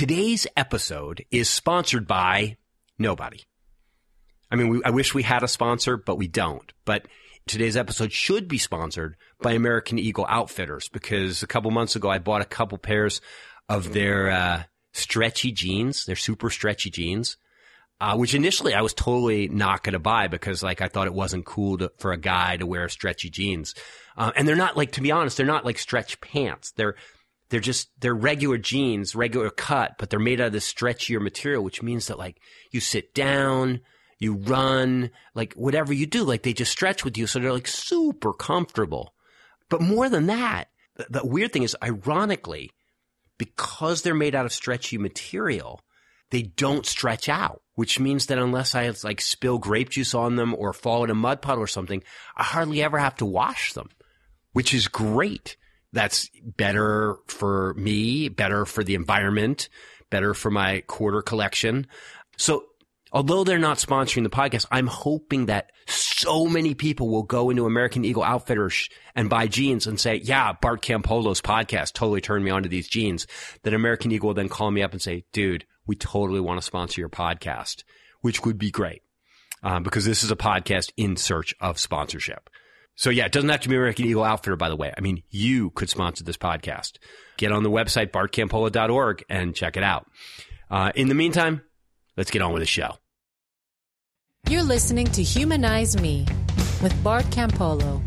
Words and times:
Today's 0.00 0.46
episode 0.56 1.26
is 1.30 1.50
sponsored 1.50 2.06
by 2.06 2.56
nobody. 2.98 3.42
I 4.50 4.56
mean, 4.56 4.70
we, 4.70 4.82
I 4.82 4.88
wish 4.88 5.12
we 5.12 5.22
had 5.22 5.42
a 5.42 5.46
sponsor, 5.46 5.98
but 5.98 6.16
we 6.16 6.26
don't. 6.26 6.72
But 6.86 7.06
today's 7.46 7.76
episode 7.76 8.10
should 8.10 8.48
be 8.48 8.56
sponsored 8.56 9.16
by 9.42 9.52
American 9.52 9.98
Eagle 9.98 10.24
Outfitters 10.26 10.88
because 10.88 11.42
a 11.42 11.46
couple 11.46 11.70
months 11.70 11.96
ago 11.96 12.08
I 12.08 12.18
bought 12.18 12.40
a 12.40 12.46
couple 12.46 12.78
pairs 12.78 13.20
of 13.68 13.92
their 13.92 14.30
uh, 14.30 14.62
stretchy 14.94 15.52
jeans, 15.52 16.06
their 16.06 16.16
super 16.16 16.48
stretchy 16.48 16.88
jeans. 16.88 17.36
Uh, 18.00 18.16
which 18.16 18.34
initially 18.34 18.72
I 18.72 18.80
was 18.80 18.94
totally 18.94 19.48
not 19.48 19.82
going 19.82 19.92
to 19.92 19.98
buy 19.98 20.28
because 20.28 20.62
like 20.62 20.80
I 20.80 20.88
thought 20.88 21.08
it 21.08 21.12
wasn't 21.12 21.44
cool 21.44 21.76
to, 21.76 21.92
for 21.98 22.12
a 22.12 22.16
guy 22.16 22.56
to 22.56 22.64
wear 22.64 22.88
stretchy 22.88 23.28
jeans. 23.28 23.74
Uh, 24.16 24.32
and 24.34 24.48
they're 24.48 24.56
not 24.56 24.78
like, 24.78 24.92
to 24.92 25.02
be 25.02 25.10
honest, 25.10 25.36
they're 25.36 25.44
not 25.44 25.66
like 25.66 25.76
stretch 25.76 26.18
pants. 26.22 26.72
They're, 26.72 26.94
they're 27.50 27.60
just, 27.60 27.90
they're 28.00 28.14
regular 28.14 28.58
jeans, 28.58 29.14
regular 29.14 29.50
cut, 29.50 29.96
but 29.98 30.08
they're 30.08 30.18
made 30.18 30.40
out 30.40 30.48
of 30.48 30.52
this 30.52 30.72
stretchier 30.72 31.20
material, 31.20 31.62
which 31.62 31.82
means 31.82 32.06
that 32.06 32.18
like 32.18 32.40
you 32.70 32.80
sit 32.80 33.12
down, 33.14 33.80
you 34.18 34.34
run, 34.34 35.10
like 35.34 35.54
whatever 35.54 35.92
you 35.92 36.06
do, 36.06 36.24
like 36.24 36.42
they 36.42 36.52
just 36.52 36.72
stretch 36.72 37.04
with 37.04 37.18
you. 37.18 37.26
So 37.26 37.38
they're 37.38 37.52
like 37.52 37.68
super 37.68 38.32
comfortable. 38.32 39.14
But 39.68 39.82
more 39.82 40.08
than 40.08 40.26
that, 40.26 40.68
the, 40.96 41.06
the 41.10 41.26
weird 41.26 41.52
thing 41.52 41.62
is 41.62 41.76
ironically, 41.82 42.70
because 43.38 44.02
they're 44.02 44.14
made 44.14 44.34
out 44.34 44.46
of 44.46 44.52
stretchy 44.52 44.98
material, 44.98 45.80
they 46.30 46.42
don't 46.42 46.86
stretch 46.86 47.28
out, 47.28 47.62
which 47.74 47.98
means 47.98 48.26
that 48.26 48.38
unless 48.38 48.74
I 48.74 48.92
like 49.02 49.20
spill 49.20 49.58
grape 49.58 49.90
juice 49.90 50.14
on 50.14 50.36
them 50.36 50.54
or 50.54 50.72
fall 50.72 51.02
in 51.02 51.10
a 51.10 51.14
mud 51.14 51.42
puddle 51.42 51.64
or 51.64 51.66
something, 51.66 52.02
I 52.36 52.44
hardly 52.44 52.82
ever 52.82 52.98
have 52.98 53.16
to 53.16 53.26
wash 53.26 53.72
them, 53.72 53.88
which 54.52 54.72
is 54.74 54.86
great. 54.86 55.56
That's 55.92 56.30
better 56.42 57.16
for 57.26 57.74
me, 57.74 58.28
better 58.28 58.64
for 58.64 58.84
the 58.84 58.94
environment, 58.94 59.68
better 60.10 60.34
for 60.34 60.50
my 60.50 60.82
quarter 60.82 61.22
collection. 61.22 61.86
So 62.36 62.64
although 63.12 63.44
they're 63.44 63.58
not 63.58 63.78
sponsoring 63.78 64.22
the 64.22 64.30
podcast, 64.30 64.66
I'm 64.70 64.86
hoping 64.86 65.46
that 65.46 65.72
so 65.86 66.46
many 66.46 66.74
people 66.74 67.08
will 67.08 67.22
go 67.22 67.50
into 67.50 67.66
American 67.66 68.04
Eagle 68.04 68.22
Outfitters 68.22 68.88
and 69.14 69.28
buy 69.28 69.46
jeans 69.46 69.86
and 69.86 69.98
say, 69.98 70.16
yeah, 70.16 70.52
Bart 70.52 70.82
Campolo's 70.82 71.40
podcast 71.40 71.92
totally 71.92 72.20
turned 72.20 72.44
me 72.44 72.50
onto 72.50 72.68
these 72.68 72.88
jeans. 72.88 73.26
That 73.62 73.74
American 73.74 74.12
Eagle 74.12 74.28
will 74.28 74.34
then 74.34 74.48
call 74.48 74.70
me 74.70 74.82
up 74.82 74.92
and 74.92 75.02
say, 75.02 75.24
dude, 75.32 75.64
we 75.86 75.96
totally 75.96 76.40
want 76.40 76.60
to 76.60 76.66
sponsor 76.66 77.00
your 77.00 77.08
podcast, 77.08 77.82
which 78.20 78.44
would 78.44 78.58
be 78.58 78.70
great. 78.70 79.02
Um, 79.62 79.82
because 79.82 80.06
this 80.06 80.24
is 80.24 80.30
a 80.30 80.36
podcast 80.36 80.90
in 80.96 81.16
search 81.16 81.54
of 81.60 81.78
sponsorship. 81.78 82.48
So 83.00 83.08
yeah, 83.08 83.24
it 83.24 83.32
doesn't 83.32 83.48
have 83.48 83.60
to 83.60 83.68
be 83.70 83.76
American 83.76 84.04
Eagle 84.04 84.24
Outfitter, 84.24 84.56
by 84.56 84.68
the 84.68 84.76
way. 84.76 84.92
I 84.94 85.00
mean, 85.00 85.22
you 85.30 85.70
could 85.70 85.88
sponsor 85.88 86.22
this 86.22 86.36
podcast. 86.36 86.98
Get 87.38 87.50
on 87.50 87.62
the 87.62 87.70
website, 87.70 88.10
bartcampolo.org 88.10 89.24
and 89.30 89.54
check 89.54 89.78
it 89.78 89.82
out. 89.82 90.06
Uh, 90.70 90.92
in 90.94 91.08
the 91.08 91.14
meantime, 91.14 91.62
let's 92.18 92.30
get 92.30 92.42
on 92.42 92.52
with 92.52 92.60
the 92.60 92.66
show. 92.66 92.98
You're 94.50 94.62
listening 94.62 95.06
to 95.12 95.22
Humanize 95.22 95.98
Me 95.98 96.26
with 96.82 96.92
Bart 97.02 97.24
Campolo. 97.30 98.02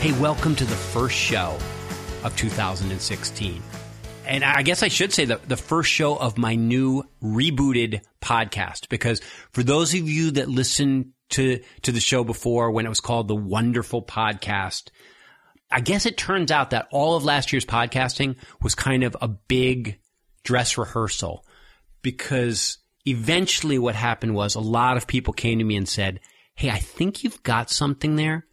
Hey, 0.00 0.18
welcome 0.18 0.56
to 0.56 0.64
the 0.64 0.74
first 0.74 1.16
show 1.16 1.58
of 2.24 2.34
2016. 2.36 3.62
And 4.26 4.44
I 4.44 4.62
guess 4.62 4.82
I 4.82 4.88
should 4.88 5.12
say 5.12 5.24
the, 5.24 5.40
the 5.46 5.56
first 5.56 5.90
show 5.90 6.16
of 6.16 6.38
my 6.38 6.54
new 6.54 7.04
rebooted 7.22 8.02
podcast, 8.20 8.88
because 8.88 9.20
for 9.50 9.62
those 9.62 9.94
of 9.94 10.08
you 10.08 10.32
that 10.32 10.48
listened 10.48 11.12
to, 11.30 11.60
to 11.82 11.92
the 11.92 12.00
show 12.00 12.24
before 12.24 12.70
when 12.70 12.86
it 12.86 12.88
was 12.88 13.00
called 13.00 13.28
the 13.28 13.34
Wonderful 13.34 14.02
Podcast, 14.02 14.90
I 15.70 15.80
guess 15.80 16.06
it 16.06 16.16
turns 16.16 16.50
out 16.50 16.70
that 16.70 16.88
all 16.92 17.16
of 17.16 17.24
last 17.24 17.52
year's 17.52 17.64
podcasting 17.64 18.36
was 18.62 18.74
kind 18.74 19.02
of 19.04 19.16
a 19.20 19.28
big 19.28 19.98
dress 20.44 20.78
rehearsal 20.78 21.44
because 22.02 22.78
eventually 23.06 23.78
what 23.78 23.94
happened 23.94 24.34
was 24.34 24.54
a 24.54 24.60
lot 24.60 24.96
of 24.96 25.06
people 25.06 25.32
came 25.32 25.58
to 25.58 25.64
me 25.64 25.76
and 25.76 25.88
said, 25.88 26.20
Hey, 26.54 26.70
I 26.70 26.78
think 26.78 27.24
you've 27.24 27.42
got 27.42 27.70
something 27.70 28.16
there. 28.16 28.46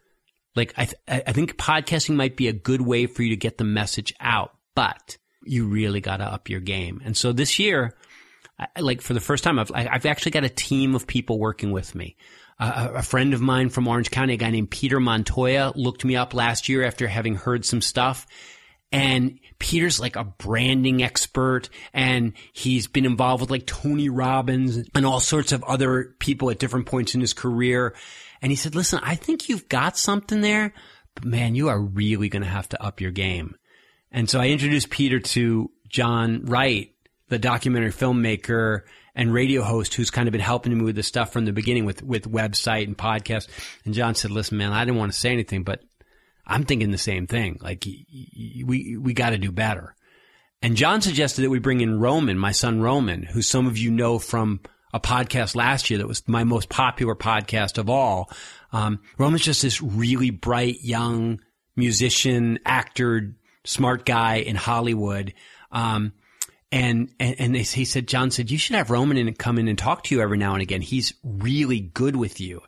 Like, 0.55 0.73
I, 0.77 0.85
th- 0.85 1.23
I 1.27 1.31
think 1.33 1.57
podcasting 1.57 2.15
might 2.15 2.37
be 2.37 2.47
a 2.47 2.53
good 2.53 2.81
way 2.81 3.05
for 3.05 3.21
you 3.21 3.29
to 3.31 3.35
get 3.35 3.57
the 3.57 3.65
message 3.65 4.13
out, 4.19 4.55
but 4.73 5.17
you 5.43 5.67
really 5.67 6.01
got 6.01 6.17
to 6.17 6.25
up 6.25 6.49
your 6.49 6.59
game. 6.59 7.01
And 7.03 7.15
so 7.15 7.31
this 7.31 7.59
year, 7.59 7.95
I, 8.59 8.79
like 8.79 9.01
for 9.01 9.13
the 9.13 9.19
first 9.19 9.43
time, 9.43 9.59
I've, 9.59 9.71
I've 9.73 10.05
actually 10.05 10.31
got 10.31 10.43
a 10.43 10.49
team 10.49 10.95
of 10.95 11.07
people 11.07 11.39
working 11.39 11.71
with 11.71 11.95
me. 11.95 12.15
Uh, 12.59 12.89
a 12.95 13.01
friend 13.01 13.33
of 13.33 13.39
mine 13.39 13.69
from 13.69 13.87
Orange 13.87 14.11
County, 14.11 14.33
a 14.33 14.37
guy 14.37 14.49
named 14.49 14.69
Peter 14.69 14.99
Montoya, 14.99 15.71
looked 15.75 16.03
me 16.03 16.17
up 16.17 16.33
last 16.33 16.67
year 16.67 16.83
after 16.83 17.07
having 17.07 17.35
heard 17.35 17.63
some 17.63 17.81
stuff. 17.81 18.27
And 18.91 19.39
Peter's 19.59 19.99
like 19.99 20.15
a 20.15 20.23
branding 20.23 21.03
expert 21.03 21.69
and 21.93 22.33
he's 22.53 22.87
been 22.87 23.05
involved 23.05 23.41
with 23.41 23.51
like 23.51 23.67
Tony 23.67 24.09
Robbins 24.09 24.89
and 24.95 25.05
all 25.05 25.19
sorts 25.19 25.51
of 25.51 25.63
other 25.63 26.15
people 26.19 26.49
at 26.49 26.59
different 26.59 26.87
points 26.87 27.13
in 27.13 27.21
his 27.21 27.33
career. 27.33 27.95
And 28.41 28.51
he 28.51 28.55
said, 28.55 28.73
listen, 28.73 28.99
I 29.03 29.15
think 29.15 29.47
you've 29.47 29.69
got 29.69 29.95
something 29.95 30.41
there, 30.41 30.73
but 31.13 31.23
man, 31.23 31.55
you 31.55 31.69
are 31.69 31.79
really 31.79 32.29
going 32.29 32.41
to 32.41 32.49
have 32.49 32.69
to 32.69 32.83
up 32.83 32.99
your 32.99 33.11
game. 33.11 33.55
And 34.11 34.29
so 34.29 34.39
I 34.39 34.47
introduced 34.47 34.89
Peter 34.89 35.19
to 35.19 35.71
John 35.87 36.45
Wright, 36.45 36.91
the 37.27 37.39
documentary 37.39 37.91
filmmaker 37.91 38.81
and 39.15 39.33
radio 39.33 39.63
host 39.63 39.93
who's 39.93 40.09
kind 40.09 40.27
of 40.27 40.31
been 40.31 40.41
helping 40.41 40.77
me 40.77 40.83
with 40.83 40.95
this 40.95 41.07
stuff 41.07 41.33
from 41.33 41.45
the 41.45 41.51
beginning 41.51 41.85
with, 41.85 42.01
with 42.01 42.31
website 42.31 42.85
and 42.85 42.97
podcast. 42.97 43.47
And 43.85 43.93
John 43.93 44.15
said, 44.15 44.31
listen, 44.31 44.57
man, 44.57 44.71
I 44.71 44.85
didn't 44.85 44.97
want 44.97 45.11
to 45.11 45.17
say 45.17 45.31
anything, 45.31 45.63
but 45.63 45.81
I'm 46.45 46.63
thinking 46.63 46.91
the 46.91 46.97
same 46.97 47.27
thing. 47.27 47.59
Like 47.61 47.85
we, 47.85 48.97
we 48.99 49.13
got 49.13 49.31
to 49.31 49.37
do 49.37 49.51
better. 49.51 49.95
And 50.61 50.75
John 50.75 51.01
suggested 51.01 51.43
that 51.43 51.49
we 51.49 51.59
bring 51.59 51.81
in 51.81 51.99
Roman, 51.99 52.37
my 52.37 52.51
son 52.51 52.81
Roman, 52.81 53.23
who 53.23 53.41
some 53.41 53.67
of 53.67 53.77
you 53.77 53.91
know 53.91 54.19
from 54.19 54.59
a 54.93 54.99
podcast 54.99 55.55
last 55.55 55.89
year 55.89 55.99
that 55.99 56.07
was 56.07 56.27
my 56.27 56.43
most 56.43 56.67
popular 56.69 57.15
podcast 57.15 57.77
of 57.77 57.89
all. 57.89 58.31
Um, 58.71 58.99
Roman's 59.17 59.43
just 59.43 59.61
this 59.61 59.81
really 59.81 60.31
bright 60.31 60.81
young 60.81 61.39
musician, 61.75 62.59
actor, 62.65 63.35
smart 63.69 64.05
guy 64.05 64.37
in 64.37 64.55
Hollywood. 64.55 65.33
Um, 65.71 66.13
and, 66.71 67.09
and, 67.19 67.35
and 67.39 67.55
they, 67.55 67.63
he 67.63 67.85
said, 67.85 68.07
John 68.07 68.31
said, 68.31 68.51
you 68.51 68.57
should 68.57 68.75
have 68.75 68.89
Roman 68.89 69.17
in 69.17 69.33
come 69.33 69.57
in 69.57 69.67
and 69.67 69.77
talk 69.77 70.03
to 70.05 70.15
you 70.15 70.21
every 70.21 70.37
now 70.37 70.53
and 70.53 70.61
again. 70.61 70.81
He's 70.81 71.13
really 71.23 71.79
good 71.79 72.15
with 72.15 72.39
you. 72.39 72.61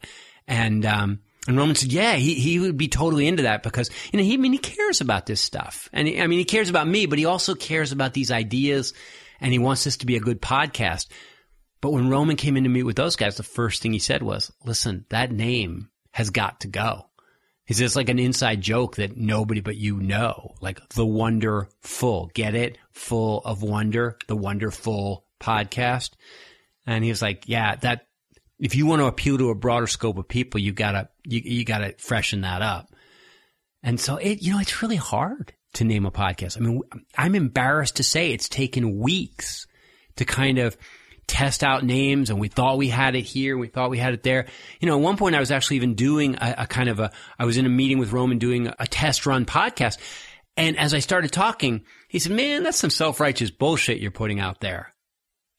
And, 0.48 0.86
um, 0.86 1.20
and 1.48 1.58
Roman 1.58 1.76
said, 1.76 1.92
yeah, 1.92 2.14
he, 2.14 2.36
he 2.36 2.60
would 2.60 2.78
be 2.78 2.88
totally 2.88 3.28
into 3.28 3.44
that 3.44 3.64
because, 3.64 3.90
you 4.12 4.18
know, 4.18 4.24
he, 4.24 4.36
I 4.36 4.38
mean, 4.38 4.54
he 4.54 4.60
cares 4.60 5.02
about 5.02 5.26
this 5.26 5.42
stuff. 5.42 5.90
And 5.92 6.08
he, 6.08 6.22
I 6.22 6.28
mean, 6.28 6.40
he 6.40 6.46
cares 6.46 6.70
about 6.70 6.88
me, 6.88 7.08
but 7.08 7.20
he 7.20 7.26
also 7.26 7.56
cares 7.56 7.92
about 7.92 8.14
these 8.14 8.32
ideas 8.32 8.94
and 9.40 9.52
he 9.52 9.60
wants 9.60 9.84
this 9.84 9.98
to 9.98 10.06
be 10.06 10.16
a 10.16 10.22
good 10.22 10.42
podcast. 10.42 11.08
But 11.80 11.94
when 11.94 12.10
Roman 12.10 12.36
came 12.36 12.58
in 12.58 12.64
to 12.64 12.70
meet 12.70 12.84
with 12.84 12.96
those 12.96 13.16
guys, 13.16 13.38
the 13.38 13.44
first 13.44 13.82
thing 13.82 13.92
he 13.92 14.00
said 14.00 14.22
was, 14.22 14.52
listen, 14.64 15.06
that 15.10 15.32
name 15.32 15.90
has 16.12 16.30
got 16.30 16.62
to 16.62 16.68
go. 16.68 17.08
He 17.66 17.74
this 17.74 17.96
like 17.96 18.10
an 18.10 18.20
inside 18.20 18.62
joke 18.62 18.98
that 18.98 19.16
nobody 19.16 19.62
but 19.62 19.78
you 19.78 19.98
know, 19.98 20.56
like 20.62 20.80
the 20.90 21.06
wonderful, 21.06 22.30
get 22.34 22.56
it? 22.56 22.78
Full 22.92 23.40
of 23.40 23.64
wonder, 23.64 24.18
the 24.28 24.36
wonderful 24.36 25.26
podcast. 25.40 26.12
And 26.86 27.04
he 27.04 27.10
was 27.10 27.22
like, 27.22 27.48
yeah, 27.48 27.76
that, 27.78 28.08
if 28.60 28.76
you 28.76 28.86
want 28.86 29.02
to 29.02 29.06
appeal 29.06 29.38
to 29.38 29.50
a 29.50 29.56
broader 29.56 29.88
scope 29.88 30.18
of 30.18 30.28
people, 30.28 30.60
you 30.60 30.74
gotta, 30.74 31.10
you, 31.24 31.42
you 31.44 31.66
gotta 31.66 31.96
freshen 31.98 32.42
that 32.42 32.62
up. 32.62 32.94
And 33.84 34.00
so 34.00 34.18
it, 34.18 34.42
you 34.42 34.54
know, 34.54 34.60
it's 34.60 34.82
really 34.82 34.98
hard 34.98 35.54
to 35.74 35.84
name 35.84 36.06
a 36.06 36.12
podcast. 36.12 36.58
I 36.58 36.62
mean, 36.62 36.82
I'm 37.18 37.36
embarrassed 37.36 37.98
to 37.98 38.04
say 38.04 38.32
it's 38.32 38.50
taken 38.50 39.00
weeks 39.00 39.68
to 40.18 40.26
kind 40.26 40.58
of 40.58 40.78
test 41.32 41.64
out 41.64 41.86
names 41.86 42.30
and 42.30 42.42
we 42.42 42.50
thought 42.50 42.78
we 42.78 42.90
had 42.90 43.16
it 43.16 43.22
here. 43.22 43.58
We 43.58 43.68
thought 43.68 43.90
we 43.90 43.98
had 43.98 44.14
it 44.14 44.22
there. 44.22 44.48
You 44.82 44.90
know, 44.90 44.98
at 44.98 45.02
one 45.02 45.16
point 45.16 45.34
I 45.34 45.40
was 45.40 45.50
actually 45.50 45.78
even 45.78 45.94
doing 45.94 46.36
a, 46.36 46.56
a 46.60 46.68
kind 46.68 46.90
of 46.90 47.00
a, 47.00 47.10
I 47.40 47.46
was 47.46 47.56
in 47.56 47.66
a 47.66 47.70
meeting 47.70 48.00
with 48.00 48.12
Roman 48.12 48.38
doing 48.38 48.68
a, 48.68 48.86
test 48.86 49.26
run 49.26 49.46
podcast. 49.46 49.98
And 50.58 50.78
as 50.78 50.94
I 50.94 51.00
started 51.00 51.32
talking, 51.32 51.86
he 52.10 52.20
said, 52.20 52.34
man, 52.34 52.64
that's 52.64 52.78
some 52.78 52.90
self-righteous 52.90 53.52
bullshit 53.52 54.02
you're 54.02 54.12
putting 54.12 54.42
out 54.42 54.60
there. 54.60 54.94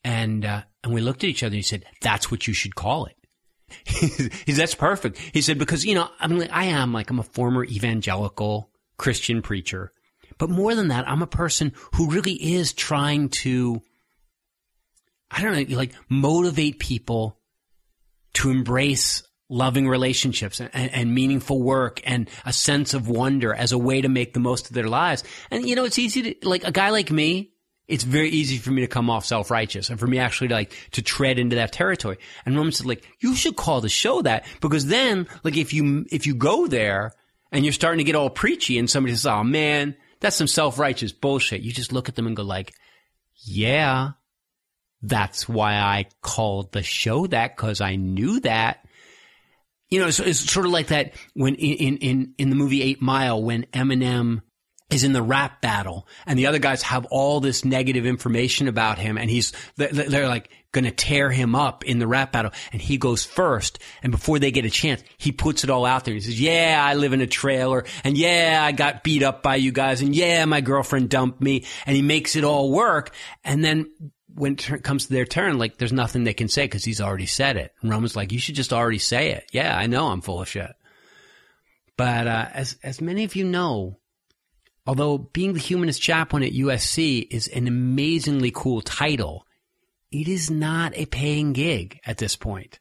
And, 0.04 0.44
uh, 0.44 0.62
and 0.84 0.92
we 0.92 1.00
looked 1.00 1.24
at 1.24 1.30
each 1.30 1.42
other 1.42 1.54
and 1.54 1.56
he 1.56 1.62
said, 1.62 1.86
that's 2.02 2.30
what 2.30 2.46
you 2.46 2.52
should 2.52 2.74
call 2.74 3.06
it. 3.06 3.16
he 3.86 4.08
said, 4.08 4.60
that's 4.60 4.74
perfect. 4.74 5.16
He 5.16 5.40
said, 5.40 5.58
because, 5.58 5.86
you 5.86 5.94
know, 5.94 6.10
I'm 6.20 6.38
like, 6.38 6.52
I 6.52 6.64
am 6.66 6.92
like, 6.92 7.08
I'm 7.08 7.18
a 7.18 7.22
former 7.22 7.64
evangelical 7.64 8.70
Christian 8.98 9.40
preacher. 9.40 9.94
But 10.36 10.50
more 10.50 10.74
than 10.74 10.88
that, 10.88 11.08
I'm 11.08 11.22
a 11.22 11.26
person 11.26 11.72
who 11.94 12.10
really 12.10 12.34
is 12.34 12.74
trying 12.74 13.30
to 13.30 13.80
I 15.32 15.42
don't 15.42 15.70
know, 15.70 15.76
like 15.76 15.94
motivate 16.08 16.78
people 16.78 17.38
to 18.34 18.50
embrace 18.50 19.22
loving 19.48 19.88
relationships 19.88 20.60
and, 20.60 20.70
and, 20.74 21.14
meaningful 21.14 21.60
work 21.60 22.00
and 22.04 22.30
a 22.46 22.52
sense 22.52 22.94
of 22.94 23.08
wonder 23.08 23.52
as 23.52 23.72
a 23.72 23.78
way 23.78 24.00
to 24.00 24.08
make 24.08 24.32
the 24.32 24.40
most 24.40 24.68
of 24.68 24.74
their 24.74 24.88
lives. 24.88 25.24
And 25.50 25.68
you 25.68 25.74
know, 25.74 25.84
it's 25.84 25.98
easy 25.98 26.34
to 26.34 26.48
like 26.48 26.64
a 26.64 26.72
guy 26.72 26.88
like 26.90 27.10
me. 27.10 27.52
it's 27.88 28.04
very 28.04 28.30
easy 28.30 28.56
for 28.56 28.70
me 28.70 28.80
to 28.80 28.86
come 28.86 29.10
off 29.10 29.26
self-righteous 29.26 29.90
and 29.90 30.00
for 30.00 30.06
me 30.06 30.18
actually 30.18 30.48
to 30.48 30.54
like 30.54 30.72
to 30.92 31.02
tread 31.02 31.38
into 31.38 31.56
that 31.56 31.72
territory. 31.72 32.16
And 32.46 32.56
Roman 32.56 32.72
said 32.72 32.86
like, 32.86 33.06
you 33.20 33.34
should 33.34 33.56
call 33.56 33.82
the 33.82 33.90
show 33.90 34.22
that 34.22 34.46
because 34.60 34.86
then 34.86 35.26
like 35.44 35.56
if 35.58 35.74
you, 35.74 36.06
if 36.10 36.26
you 36.26 36.34
go 36.34 36.66
there 36.66 37.12
and 37.50 37.64
you're 37.64 37.72
starting 37.72 37.98
to 37.98 38.04
get 38.04 38.14
all 38.14 38.30
preachy 38.30 38.78
and 38.78 38.88
somebody 38.88 39.14
says, 39.14 39.26
oh 39.26 39.44
man, 39.44 39.96
that's 40.20 40.36
some 40.36 40.46
self-righteous 40.46 41.12
bullshit. 41.12 41.60
You 41.60 41.72
just 41.72 41.92
look 41.92 42.08
at 42.08 42.14
them 42.14 42.26
and 42.26 42.36
go 42.36 42.44
like, 42.44 42.72
yeah, 43.44 44.12
that's 45.02 45.48
why 45.48 45.74
I 45.74 46.06
called 46.20 46.72
the 46.72 46.82
show 46.82 47.26
that 47.26 47.56
because 47.56 47.80
I 47.80 47.96
knew 47.96 48.40
that. 48.40 48.84
You 49.90 50.00
know, 50.00 50.06
it's, 50.06 50.20
it's, 50.20 50.50
sort 50.50 50.64
of 50.64 50.72
like 50.72 50.86
that 50.86 51.12
when 51.34 51.54
in, 51.56 51.98
in, 51.98 52.34
in 52.38 52.50
the 52.50 52.56
movie 52.56 52.82
Eight 52.82 53.02
Mile 53.02 53.42
when 53.42 53.64
Eminem 53.74 54.40
is 54.90 55.04
in 55.04 55.12
the 55.12 55.22
rap 55.22 55.60
battle 55.60 56.06
and 56.26 56.38
the 56.38 56.46
other 56.46 56.58
guys 56.58 56.82
have 56.82 57.06
all 57.06 57.40
this 57.40 57.64
negative 57.64 58.06
information 58.06 58.68
about 58.68 58.98
him 58.98 59.16
and 59.16 59.30
he's, 59.30 59.52
they're 59.76 60.28
like 60.28 60.50
going 60.70 60.84
to 60.84 60.90
tear 60.90 61.30
him 61.30 61.54
up 61.54 61.84
in 61.84 61.98
the 61.98 62.06
rap 62.06 62.32
battle 62.32 62.52
and 62.72 62.80
he 62.80 62.98
goes 62.98 63.24
first 63.24 63.78
and 64.02 64.12
before 64.12 64.38
they 64.38 64.50
get 64.50 64.64
a 64.64 64.70
chance, 64.70 65.02
he 65.18 65.32
puts 65.32 65.64
it 65.64 65.70
all 65.70 65.84
out 65.84 66.04
there. 66.04 66.14
He 66.14 66.20
says, 66.20 66.40
yeah, 66.40 66.82
I 66.82 66.94
live 66.94 67.12
in 67.12 67.20
a 67.20 67.26
trailer 67.26 67.84
and 68.04 68.16
yeah, 68.16 68.60
I 68.62 68.72
got 68.72 69.02
beat 69.02 69.22
up 69.22 69.42
by 69.42 69.56
you 69.56 69.72
guys 69.72 70.02
and 70.02 70.14
yeah, 70.14 70.44
my 70.44 70.60
girlfriend 70.60 71.08
dumped 71.08 71.40
me 71.40 71.64
and 71.86 71.96
he 71.96 72.02
makes 72.02 72.36
it 72.36 72.44
all 72.44 72.70
work. 72.70 73.14
And 73.44 73.64
then 73.64 73.90
when 74.34 74.54
it 74.54 74.82
comes 74.82 75.06
to 75.06 75.12
their 75.12 75.24
turn, 75.24 75.58
like 75.58 75.78
there's 75.78 75.92
nothing 75.92 76.24
they 76.24 76.34
can 76.34 76.48
say 76.48 76.64
because 76.64 76.84
he's 76.84 77.00
already 77.00 77.26
said 77.26 77.56
it. 77.56 77.72
And 77.80 77.90
Roman's 77.90 78.16
like, 78.16 78.32
you 78.32 78.38
should 78.38 78.54
just 78.54 78.72
already 78.72 78.98
say 78.98 79.32
it. 79.32 79.44
Yeah, 79.52 79.76
I 79.76 79.86
know 79.86 80.08
I'm 80.08 80.20
full 80.20 80.40
of 80.40 80.48
shit. 80.48 80.72
But 81.96 82.26
uh, 82.26 82.48
as 82.52 82.76
as 82.82 83.00
many 83.00 83.24
of 83.24 83.36
you 83.36 83.44
know, 83.44 83.98
although 84.86 85.18
being 85.18 85.52
the 85.52 85.60
humanist 85.60 86.00
chaplain 86.00 86.42
at 86.42 86.52
USC 86.52 87.26
is 87.30 87.48
an 87.48 87.68
amazingly 87.68 88.50
cool 88.50 88.80
title, 88.80 89.46
it 90.10 90.28
is 90.28 90.50
not 90.50 90.96
a 90.96 91.06
paying 91.06 91.52
gig 91.52 92.00
at 92.06 92.18
this 92.18 92.36
point. 92.36 92.78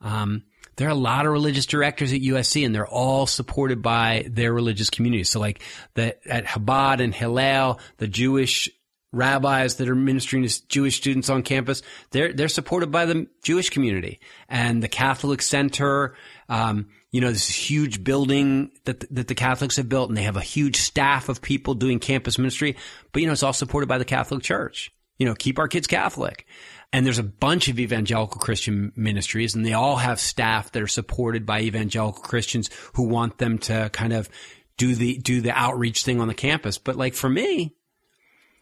Um, 0.00 0.44
there 0.76 0.88
are 0.88 0.92
a 0.92 0.94
lot 0.94 1.26
of 1.26 1.32
religious 1.32 1.66
directors 1.66 2.12
at 2.12 2.20
USC 2.20 2.64
and 2.64 2.74
they're 2.74 2.86
all 2.86 3.26
supported 3.26 3.82
by 3.82 4.24
their 4.30 4.52
religious 4.52 4.88
communities. 4.88 5.30
So 5.30 5.38
like 5.38 5.60
the, 5.94 6.16
at 6.26 6.46
Chabad 6.46 7.02
and 7.02 7.14
Hillel, 7.14 7.80
the 7.98 8.08
Jewish 8.08 8.70
rabbis 9.12 9.76
that 9.76 9.88
are 9.88 9.94
ministering 9.94 10.46
to 10.46 10.68
Jewish 10.68 10.96
students 10.96 11.28
on 11.28 11.42
campus, 11.42 11.82
they're, 12.10 12.32
they're 12.32 12.48
supported 12.48 12.90
by 12.90 13.06
the 13.06 13.26
Jewish 13.42 13.70
community 13.70 14.20
and 14.48 14.82
the 14.82 14.88
Catholic 14.88 15.42
Center, 15.42 16.14
um, 16.48 16.88
you 17.10 17.20
know, 17.20 17.30
this 17.30 17.48
huge 17.48 18.04
building 18.04 18.70
that, 18.84 19.00
that 19.14 19.28
the 19.28 19.34
Catholics 19.34 19.76
have 19.76 19.88
built 19.88 20.08
and 20.08 20.16
they 20.16 20.22
have 20.22 20.36
a 20.36 20.42
huge 20.42 20.76
staff 20.76 21.28
of 21.28 21.42
people 21.42 21.74
doing 21.74 21.98
campus 21.98 22.38
ministry. 22.38 22.76
But, 23.12 23.22
you 23.22 23.26
know, 23.26 23.32
it's 23.32 23.42
all 23.42 23.52
supported 23.52 23.88
by 23.88 23.98
the 23.98 24.04
Catholic 24.04 24.42
Church. 24.42 24.92
You 25.18 25.26
know, 25.26 25.34
keep 25.34 25.58
our 25.58 25.68
kids 25.68 25.86
Catholic. 25.86 26.46
And 26.92 27.04
there's 27.04 27.18
a 27.18 27.24
bunch 27.24 27.68
of 27.68 27.78
evangelical 27.78 28.40
Christian 28.40 28.92
ministries 28.96 29.54
and 29.54 29.64
they 29.64 29.74
all 29.74 29.96
have 29.96 30.18
staff 30.18 30.72
that 30.72 30.82
are 30.82 30.88
supported 30.88 31.46
by 31.46 31.60
evangelical 31.60 32.22
Christians 32.22 32.70
who 32.94 33.04
want 33.04 33.38
them 33.38 33.58
to 33.58 33.90
kind 33.92 34.12
of 34.12 34.28
do 34.76 34.94
the, 34.94 35.18
do 35.18 35.40
the 35.40 35.52
outreach 35.52 36.04
thing 36.04 36.20
on 36.20 36.28
the 36.28 36.34
campus. 36.34 36.78
But 36.78 36.96
like 36.96 37.14
for 37.14 37.28
me, 37.28 37.76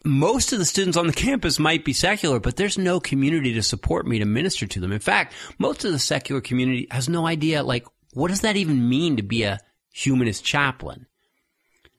most 0.04 0.52
of 0.52 0.58
the 0.58 0.64
students 0.64 0.96
on 0.96 1.06
the 1.06 1.12
campus 1.12 1.58
might 1.58 1.84
be 1.84 1.92
secular, 1.92 2.40
but 2.40 2.56
there's 2.56 2.78
no 2.78 3.00
community 3.00 3.54
to 3.54 3.62
support 3.62 4.06
me 4.06 4.18
to 4.18 4.24
minister 4.24 4.66
to 4.66 4.80
them. 4.80 4.92
In 4.92 5.00
fact, 5.00 5.34
most 5.58 5.84
of 5.84 5.92
the 5.92 5.98
secular 5.98 6.40
community 6.40 6.86
has 6.90 7.08
no 7.08 7.26
idea, 7.26 7.62
like, 7.62 7.86
what 8.12 8.28
does 8.28 8.42
that 8.42 8.56
even 8.56 8.88
mean 8.88 9.16
to 9.16 9.22
be 9.22 9.42
a 9.42 9.58
humanist 9.92 10.44
chaplain? 10.44 11.06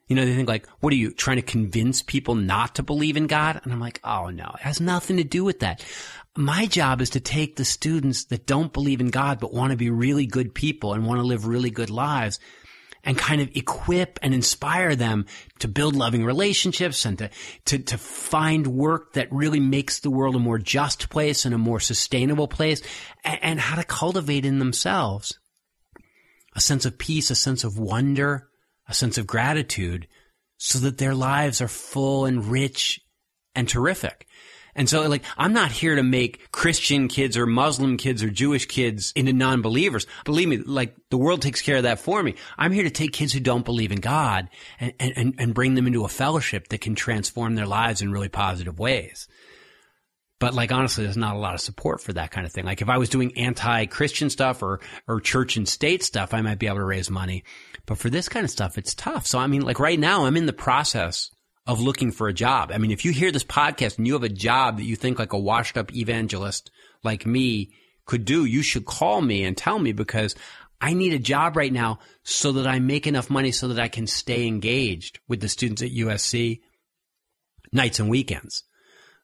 You 0.08 0.16
know, 0.16 0.26
they 0.26 0.34
think 0.34 0.50
like, 0.50 0.68
what 0.80 0.92
are 0.92 0.98
you 0.98 1.12
trying 1.12 1.38
to 1.38 1.44
convince 1.44 2.02
people 2.02 2.34
not 2.34 2.76
to 2.76 2.84
believe 2.84 3.16
in 3.16 3.28
God? 3.28 3.62
And 3.64 3.72
I'm 3.72 3.80
like, 3.80 4.00
oh 4.04 4.30
no, 4.30 4.52
it 4.56 4.62
has 4.62 4.82
nothing 4.82 5.18
to 5.18 5.24
do 5.24 5.44
with 5.44 5.60
that. 5.60 5.86
My 6.36 6.66
job 6.66 7.02
is 7.02 7.12
to 7.12 7.20
take 7.20 7.56
the 7.56 7.66
students 7.66 8.26
that 8.26 8.48
don't 8.48 8.74
believe 8.74 9.02
in 9.02 9.10
God, 9.10 9.40
but 9.40 9.54
want 9.54 9.72
to 9.72 9.78
be 9.78 9.92
really 9.92 10.26
good 10.26 10.56
people 10.56 10.94
and 10.94 11.06
want 11.06 11.20
to 11.20 11.28
live 11.28 11.46
really 11.46 11.70
good 11.70 11.92
lives 11.92 12.40
and 13.04 13.18
kind 13.18 13.42
of 13.42 13.50
equip 13.56 14.20
and 14.22 14.34
inspire 14.34 14.96
them 14.96 15.26
to 15.60 15.68
build 15.68 15.96
loving 15.96 16.26
relationships 16.26 17.06
and 17.06 17.18
to, 17.18 17.30
to, 17.66 17.80
to 17.80 17.98
find 17.98 18.68
work 18.68 19.14
that 19.14 19.32
really 19.32 19.60
makes 19.60 20.00
the 20.00 20.12
world 20.12 20.36
a 20.36 20.40
more 20.40 20.58
just 20.58 21.10
place 21.10 21.46
and 21.46 21.56
a 21.56 21.58
more 21.58 21.80
sustainable 21.80 22.48
place 22.48 22.82
and, 23.24 23.40
and 23.42 23.60
how 23.60 23.76
to 23.76 23.84
cultivate 23.84 24.46
in 24.46 24.60
themselves 24.60 25.40
a 26.56 26.62
sense 26.62 26.86
of 26.86 26.98
peace, 26.98 27.30
a 27.30 27.36
sense 27.36 27.64
of 27.64 27.78
wonder, 27.78 28.50
a 28.88 28.94
sense 28.94 29.18
of 29.18 29.28
gratitude 29.28 30.08
so 30.58 30.80
that 30.80 30.98
their 30.98 31.16
lives 31.16 31.62
are 31.62 31.68
full 31.68 32.26
and 32.26 32.46
rich 32.46 33.00
and 33.56 33.68
terrific. 33.70 34.28
And 34.80 34.88
so, 34.88 35.06
like, 35.10 35.26
I'm 35.38 35.52
not 35.52 35.72
here 35.72 35.96
to 35.96 36.04
make 36.04 36.54
Christian 36.54 37.10
kids 37.10 37.36
or 37.36 37.46
Muslim 37.46 37.98
kids 37.98 38.24
or 38.24 38.30
Jewish 38.30 38.66
kids 38.66 39.12
into 39.14 39.34
non-believers. 39.34 40.08
Believe 40.24 40.48
me, 40.48 40.56
like, 40.56 40.96
the 41.10 41.18
world 41.18 41.42
takes 41.42 41.62
care 41.62 41.76
of 41.76 41.84
that 41.84 42.00
for 42.00 42.24
me. 42.24 42.36
I'm 42.58 42.72
here 42.72 42.86
to 42.86 42.90
take 42.90 43.12
kids 43.12 43.34
who 43.34 43.42
don't 43.42 43.66
believe 43.66 43.92
in 43.92 44.00
God 44.00 44.48
and, 44.80 44.94
and, 44.98 45.36
and 45.38 45.54
bring 45.54 45.76
them 45.76 45.86
into 45.86 46.06
a 46.06 46.08
fellowship 46.08 46.70
that 46.70 46.80
can 46.80 46.96
transform 46.96 47.56
their 47.56 47.66
lives 47.66 48.02
in 48.02 48.14
really 48.14 48.30
positive 48.30 48.80
ways. 48.80 49.28
But 50.40 50.54
like 50.54 50.72
honestly, 50.72 51.04
there's 51.04 51.18
not 51.18 51.36
a 51.36 51.40
lot 51.40 51.56
of 51.56 51.60
support 51.60 52.00
for 52.00 52.14
that 52.14 52.32
kind 52.32 52.48
of 52.48 52.54
thing. 52.54 52.64
Like 52.64 52.82
if 52.82 52.88
I 52.88 53.00
was 53.00 53.10
doing 53.10 53.38
anti-Christian 53.38 54.30
stuff 54.30 54.64
or 54.64 54.80
or 55.06 55.20
church 55.20 55.58
and 55.58 55.68
state 55.68 56.02
stuff, 56.02 56.34
I 56.34 56.42
might 56.42 56.60
be 56.60 56.68
able 56.68 56.78
to 56.78 56.86
raise 56.86 57.10
money. 57.10 57.44
But 57.86 57.98
for 57.98 58.10
this 58.10 58.30
kind 58.30 58.46
of 58.46 58.50
stuff, 58.50 58.78
it's 58.78 58.96
tough. 58.96 59.28
So 59.28 59.38
I 59.38 59.48
mean, 59.48 59.64
like 59.64 59.82
right 59.82 60.00
now, 60.00 60.24
I'm 60.24 60.38
in 60.38 60.46
the 60.46 60.54
process 60.54 61.32
of 61.70 61.80
looking 61.80 62.12
for 62.12 62.28
a 62.28 62.34
job. 62.34 62.72
I 62.74 62.80
mean, 62.80 62.90
if 62.90 63.06
you 63.06 63.12
hear 63.12 63.32
this 63.32 63.44
podcast 63.44 64.00
and 64.00 64.08
you 64.08 64.14
have 64.14 64.24
a 64.24 64.30
job 64.30 64.78
that 64.78 64.86
you 64.86 64.96
think 64.96 65.20
like 65.20 65.34
a 65.34 65.40
washed 65.40 65.78
up 65.78 65.96
evangelist 65.96 66.72
like 67.04 67.28
me 67.28 67.70
could 68.08 68.26
do, 68.26 68.44
you 68.44 68.64
should 68.64 68.86
call 68.86 69.22
me 69.22 69.44
and 69.44 69.56
tell 69.56 69.78
me 69.78 69.92
because 69.92 70.34
I 70.82 70.94
need 70.94 71.14
a 71.14 71.20
job 71.20 71.56
right 71.56 71.72
now 71.72 72.00
so 72.24 72.54
that 72.54 72.66
I 72.66 72.80
make 72.80 73.06
enough 73.06 73.30
money 73.30 73.52
so 73.52 73.68
that 73.68 73.80
I 73.80 73.88
can 73.88 74.08
stay 74.08 74.48
engaged 74.48 75.20
with 75.28 75.42
the 75.42 75.48
students 75.48 75.84
at 75.84 75.92
USC 75.92 76.62
nights 77.72 78.00
and 78.00 78.10
weekends. 78.10 78.64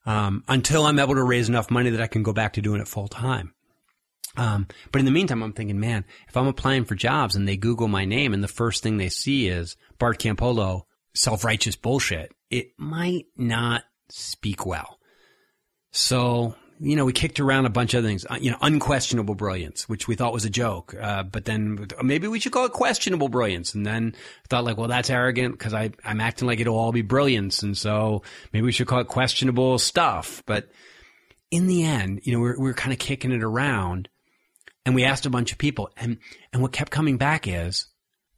Um, 0.05 0.43
until 0.47 0.85
I'm 0.85 0.99
able 0.99 1.15
to 1.15 1.23
raise 1.23 1.49
enough 1.49 1.71
money 1.71 1.89
that 1.89 2.01
I 2.01 2.05
can 2.05 2.21
go 2.21 2.31
back 2.31 2.53
to 2.53 2.61
doing 2.61 2.79
it 2.79 2.87
full 2.87 3.07
time. 3.07 3.55
Um, 4.37 4.67
but 4.91 4.99
in 4.99 5.05
the 5.05 5.11
meantime, 5.11 5.41
I'm 5.41 5.53
thinking, 5.53 5.79
man, 5.79 6.05
if 6.27 6.37
I'm 6.37 6.45
applying 6.45 6.85
for 6.85 6.93
jobs 6.93 7.35
and 7.35 7.47
they 7.47 7.57
Google 7.57 7.87
my 7.87 8.05
name 8.05 8.35
and 8.35 8.43
the 8.43 8.47
first 8.47 8.83
thing 8.83 8.97
they 8.97 9.09
see 9.09 9.47
is 9.47 9.75
Bart 9.97 10.19
Campolo, 10.19 10.83
self-righteous 11.15 11.77
bullshit, 11.77 12.34
it 12.49 12.71
might 12.77 13.25
not 13.37 13.83
speak 14.09 14.65
well. 14.65 14.99
So, 15.91 16.55
you 16.79 16.95
know, 16.95 17.05
we 17.05 17.13
kicked 17.13 17.39
around 17.39 17.65
a 17.65 17.69
bunch 17.69 17.93
of 17.93 18.03
things, 18.03 18.25
uh, 18.29 18.37
you 18.39 18.51
know, 18.51 18.57
unquestionable 18.61 19.35
brilliance, 19.35 19.87
which 19.87 20.07
we 20.07 20.15
thought 20.15 20.33
was 20.33 20.45
a 20.45 20.49
joke. 20.49 20.93
Uh, 20.99 21.23
but 21.23 21.45
then 21.45 21.87
maybe 22.03 22.27
we 22.27 22.39
should 22.39 22.51
call 22.51 22.65
it 22.65 22.73
questionable 22.73 23.29
brilliance. 23.29 23.73
And 23.73 23.85
then 23.85 24.15
thought 24.49 24.65
like, 24.65 24.77
well, 24.77 24.89
that's 24.89 25.09
arrogant 25.09 25.57
because 25.57 25.73
I'm 25.73 26.21
acting 26.21 26.47
like 26.47 26.59
it'll 26.59 26.77
all 26.77 26.91
be 26.91 27.01
brilliance. 27.01 27.63
And 27.63 27.77
so 27.77 28.23
maybe 28.51 28.65
we 28.65 28.71
should 28.71 28.87
call 28.87 28.99
it 28.99 29.07
questionable 29.07 29.79
stuff. 29.79 30.43
But 30.45 30.69
in 31.49 31.67
the 31.67 31.83
end, 31.83 32.21
you 32.23 32.33
know, 32.33 32.39
we're, 32.39 32.59
we're 32.59 32.73
kind 32.73 32.91
of 32.91 32.99
kicking 32.99 33.31
it 33.31 33.43
around 33.43 34.09
and 34.85 34.95
we 34.95 35.05
asked 35.05 35.25
a 35.25 35.29
bunch 35.29 35.51
of 35.51 35.57
people 35.57 35.89
and, 35.95 36.17
and 36.51 36.61
what 36.61 36.73
kept 36.73 36.91
coming 36.91 37.17
back 37.17 37.47
is, 37.47 37.87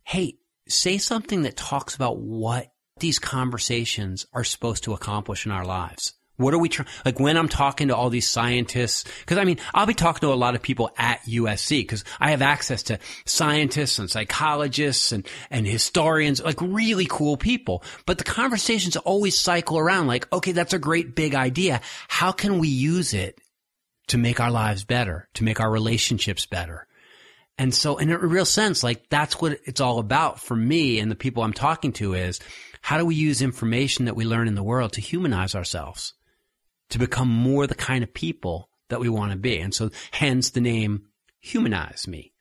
Hey, 0.04 0.38
say 0.68 0.98
something 0.98 1.42
that 1.42 1.58
talks 1.58 1.96
about 1.96 2.20
what 2.20 2.72
these 3.00 3.20
conversations 3.20 4.26
are 4.34 4.44
supposed 4.44 4.84
to 4.86 4.94
accomplish 4.94 5.46
in 5.46 5.52
our 5.52 5.66
lives. 5.66 6.14
What 6.38 6.54
are 6.54 6.60
we 6.60 6.70
trying? 6.70 6.88
Like 7.04 7.20
when 7.20 7.36
I'm 7.36 7.50
talking 7.50 7.88
to 7.88 7.96
all 7.96 8.12
these 8.12 8.28
scientists, 8.28 9.06
because 9.22 9.40
I 9.40 9.44
mean, 9.44 9.58
I'll 9.74 9.88
be 9.88 9.96
talking 9.96 10.22
to 10.22 10.34
a 10.34 10.36
lot 10.36 10.54
of 10.54 10.62
people 10.62 10.92
at 10.96 11.24
USC 11.24 11.82
because 11.82 12.04
I 12.20 12.30
have 12.30 12.44
access 12.44 12.84
to 12.84 13.00
scientists 13.26 13.98
and 13.98 14.10
psychologists 14.10 15.12
and, 15.12 15.28
and 15.50 15.66
historians, 15.66 16.42
like 16.42 16.62
really 16.62 17.08
cool 17.10 17.38
people. 17.38 17.84
But 18.06 18.20
the 18.20 18.24
conversations 18.24 18.96
always 18.98 19.38
cycle 19.38 19.80
around 19.80 20.06
like, 20.06 20.32
okay, 20.32 20.52
that's 20.52 20.74
a 20.74 20.80
great 20.80 21.16
big 21.16 21.34
idea. 21.34 21.82
How 22.08 22.32
can 22.32 22.60
we 22.60 22.68
use 22.68 23.16
it 23.16 23.40
to 24.10 24.20
make 24.20 24.40
our 24.40 24.52
lives 24.52 24.84
better, 24.84 25.28
to 25.34 25.44
make 25.44 25.60
our 25.60 25.72
relationships 25.72 26.46
better? 26.46 26.87
And 27.58 27.74
so 27.74 27.98
in 27.98 28.12
a 28.12 28.18
real 28.18 28.46
sense, 28.46 28.84
like 28.84 29.10
that's 29.10 29.42
what 29.42 29.60
it's 29.66 29.82
all 29.82 30.00
about 30.00 30.40
for 30.40 30.56
me 30.56 31.00
and 31.00 31.10
the 31.10 31.16
people 31.16 31.44
I'm 31.44 31.54
talking 31.54 31.92
to 31.94 32.14
is 32.14 32.40
how 32.82 32.98
do 32.98 33.06
we 33.06 33.16
use 33.16 33.42
information 33.42 34.06
that 34.06 34.16
we 34.16 34.26
learn 34.26 34.48
in 34.48 34.56
the 34.56 34.64
world 34.64 34.94
to 34.94 35.02
humanize 35.02 35.56
ourselves, 35.56 36.14
to 36.90 37.00
become 37.00 37.28
more 37.28 37.66
the 37.66 37.76
kind 37.76 38.04
of 38.04 38.14
people 38.14 38.70
that 38.90 39.00
we 39.00 39.10
want 39.10 39.32
to 39.32 39.38
be? 39.38 39.60
And 39.60 39.74
so 39.74 39.90
hence 40.12 40.52
the 40.52 40.62
name 40.62 41.08
Humanize 41.40 42.08
Me, 42.08 42.34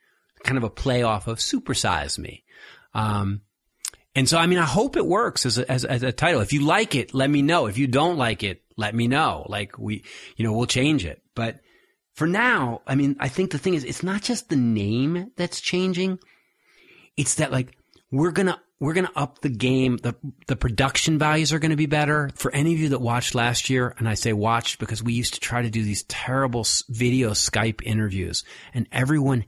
kind 0.43 0.59
of 0.59 0.65
a 0.65 0.71
play 0.71 1.03
off 1.03 1.29
of 1.29 1.39
Supersize 1.39 2.19
Me. 2.19 2.45
Um, 2.95 3.43
and 4.15 4.29
so, 4.29 4.39
I 4.39 4.47
mean, 4.47 4.59
I 4.59 4.65
hope 4.65 4.97
it 4.97 5.07
works 5.07 5.45
as 5.45 5.59
a, 5.59 5.71
as, 5.71 5.85
as 5.85 6.03
a 6.03 6.13
title. 6.13 6.41
If 6.41 6.53
you 6.53 6.65
like 6.65 6.95
it, 6.95 7.13
let 7.13 7.29
me 7.29 7.43
know. 7.43 7.67
If 7.67 7.77
you 7.77 7.87
don't 7.87 8.17
like 8.17 8.43
it, 8.43 8.63
let 8.77 8.95
me 8.95 9.09
know. 9.09 9.47
Like 9.49 9.79
we, 9.79 10.05
you 10.37 10.45
know, 10.45 10.53
we'll 10.53 10.67
change 10.67 11.05
it. 11.05 11.23
But 11.35 11.61
for 12.17 12.27
now, 12.27 12.81
I 12.87 12.95
mean, 12.95 13.17
I 13.21 13.29
think 13.29 13.51
the 13.51 13.59
thing 13.59 13.75
is, 13.75 13.85
it's 13.85 14.03
not 14.03 14.23
just 14.23 14.49
the 14.49 14.57
name 14.57 15.33
that's 15.37 15.61
changing. 15.61 16.19
It's 17.17 17.35
that 17.37 17.53
like, 17.53 17.77
we're 18.11 18.33
going 18.33 18.47
to 18.47 18.59
we're 18.79 18.95
going 18.95 19.07
to 19.07 19.19
up 19.19 19.41
the 19.41 19.49
game. 19.49 19.97
The, 19.97 20.15
the 20.49 20.57
production 20.57 21.19
values 21.19 21.53
are 21.53 21.59
going 21.59 21.71
to 21.71 21.77
be 21.77 21.87
better. 21.87 22.31
For 22.35 22.53
any 22.53 22.75
of 22.75 22.79
you 22.79 22.91
that 22.91 23.01
watched 23.01 23.35
last 23.35 23.71
year, 23.71 23.95
and 23.99 24.07
I 24.07 24.15
say 24.15 24.35
watched 24.35 24.79
because 24.79 25.03
we 25.03 25.15
used 25.15 25.35
to 25.35 25.41
try 25.41 25.63
to 25.63 25.71
do 25.71 25.83
these 25.83 26.03
terrible 26.05 26.67
video 26.89 27.31
Skype 27.31 27.81
interviews 27.83 28.45
and 28.75 28.87
everyone 28.93 29.47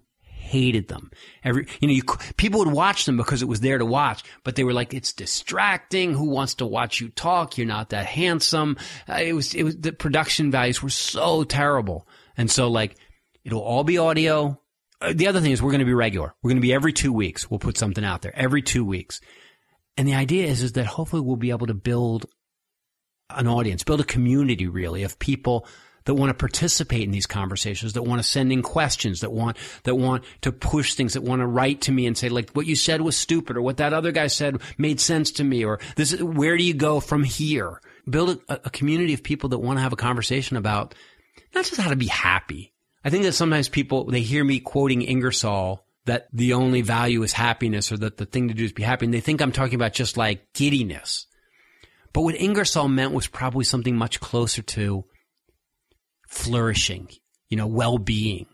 hated 0.48 0.88
them. 0.88 1.10
Every, 1.44 1.66
you 1.80 1.88
know, 1.88 1.94
you, 1.94 2.02
people 2.36 2.60
would 2.60 2.72
watch 2.72 3.04
them 3.04 3.16
because 3.16 3.42
it 3.42 3.48
was 3.48 3.60
there 3.60 3.78
to 3.78 3.84
watch, 3.84 4.24
but 4.44 4.56
they 4.56 4.64
were 4.64 4.72
like, 4.72 4.94
it's 4.94 5.12
distracting. 5.12 6.14
Who 6.14 6.30
wants 6.30 6.54
to 6.56 6.66
watch 6.66 7.00
you 7.00 7.08
talk? 7.10 7.58
You're 7.58 7.66
not 7.66 7.90
that 7.90 8.06
handsome. 8.06 8.76
Uh, 9.08 9.20
it 9.20 9.32
was, 9.34 9.54
it 9.54 9.62
was, 9.62 9.76
the 9.76 9.92
production 9.92 10.50
values 10.50 10.82
were 10.82 10.90
so 10.90 11.44
terrible. 11.44 12.08
And 12.36 12.50
so 12.50 12.68
like, 12.68 12.96
it'll 13.44 13.62
all 13.62 13.84
be 13.84 13.98
audio. 13.98 14.60
Uh, 15.00 15.12
the 15.14 15.28
other 15.28 15.40
thing 15.40 15.52
is 15.52 15.62
we're 15.62 15.70
going 15.70 15.80
to 15.80 15.84
be 15.84 15.94
regular. 15.94 16.34
We're 16.42 16.50
going 16.50 16.60
to 16.60 16.66
be 16.66 16.74
every 16.74 16.92
two 16.92 17.12
weeks. 17.12 17.50
We'll 17.50 17.60
put 17.60 17.78
something 17.78 18.04
out 18.04 18.22
there 18.22 18.36
every 18.36 18.62
two 18.62 18.84
weeks. 18.84 19.20
And 19.96 20.08
the 20.08 20.14
idea 20.14 20.46
is, 20.46 20.62
is 20.62 20.72
that 20.72 20.86
hopefully 20.86 21.22
we'll 21.22 21.36
be 21.36 21.50
able 21.50 21.66
to 21.66 21.74
build 21.74 22.26
an 23.30 23.46
audience, 23.46 23.84
build 23.84 24.00
a 24.00 24.04
community 24.04 24.66
really 24.66 25.02
of 25.02 25.18
people 25.18 25.66
that 26.08 26.14
want 26.14 26.30
to 26.30 26.34
participate 26.34 27.02
in 27.02 27.10
these 27.10 27.26
conversations, 27.26 27.92
that 27.92 28.02
want 28.02 28.18
to 28.18 28.26
send 28.26 28.50
in 28.50 28.62
questions, 28.62 29.20
that 29.20 29.30
want, 29.30 29.58
that 29.82 29.94
want 29.94 30.24
to 30.40 30.50
push 30.50 30.94
things, 30.94 31.12
that 31.12 31.22
want 31.22 31.40
to 31.40 31.46
write 31.46 31.82
to 31.82 31.92
me 31.92 32.06
and 32.06 32.16
say, 32.16 32.30
like, 32.30 32.48
what 32.52 32.64
you 32.64 32.74
said 32.74 33.02
was 33.02 33.14
stupid 33.14 33.58
or 33.58 33.60
what 33.60 33.76
that 33.76 33.92
other 33.92 34.10
guy 34.10 34.26
said 34.26 34.56
made 34.78 35.00
sense 35.00 35.32
to 35.32 35.44
me 35.44 35.66
or 35.66 35.80
this, 35.96 36.14
is, 36.14 36.24
where 36.24 36.56
do 36.56 36.64
you 36.64 36.72
go 36.72 36.98
from 36.98 37.24
here? 37.24 37.82
Build 38.08 38.40
a, 38.48 38.54
a 38.64 38.70
community 38.70 39.12
of 39.12 39.22
people 39.22 39.50
that 39.50 39.58
want 39.58 39.76
to 39.76 39.82
have 39.82 39.92
a 39.92 39.96
conversation 39.96 40.56
about 40.56 40.94
not 41.54 41.66
just 41.66 41.78
how 41.78 41.90
to 41.90 41.96
be 41.96 42.06
happy. 42.06 42.72
I 43.04 43.10
think 43.10 43.24
that 43.24 43.34
sometimes 43.34 43.68
people, 43.68 44.06
they 44.06 44.22
hear 44.22 44.42
me 44.42 44.60
quoting 44.60 45.02
Ingersoll 45.02 45.84
that 46.06 46.28
the 46.32 46.54
only 46.54 46.80
value 46.80 47.22
is 47.22 47.34
happiness 47.34 47.92
or 47.92 47.98
that 47.98 48.16
the 48.16 48.24
thing 48.24 48.48
to 48.48 48.54
do 48.54 48.64
is 48.64 48.72
be 48.72 48.82
happy. 48.82 49.04
And 49.04 49.12
they 49.12 49.20
think 49.20 49.42
I'm 49.42 49.52
talking 49.52 49.74
about 49.74 49.92
just 49.92 50.16
like 50.16 50.54
giddiness. 50.54 51.26
But 52.14 52.22
what 52.22 52.34
Ingersoll 52.34 52.88
meant 52.88 53.12
was 53.12 53.26
probably 53.26 53.66
something 53.66 53.94
much 53.94 54.20
closer 54.20 54.62
to 54.62 55.04
flourishing, 56.28 57.08
you 57.48 57.56
know, 57.56 57.66
well-being. 57.66 58.46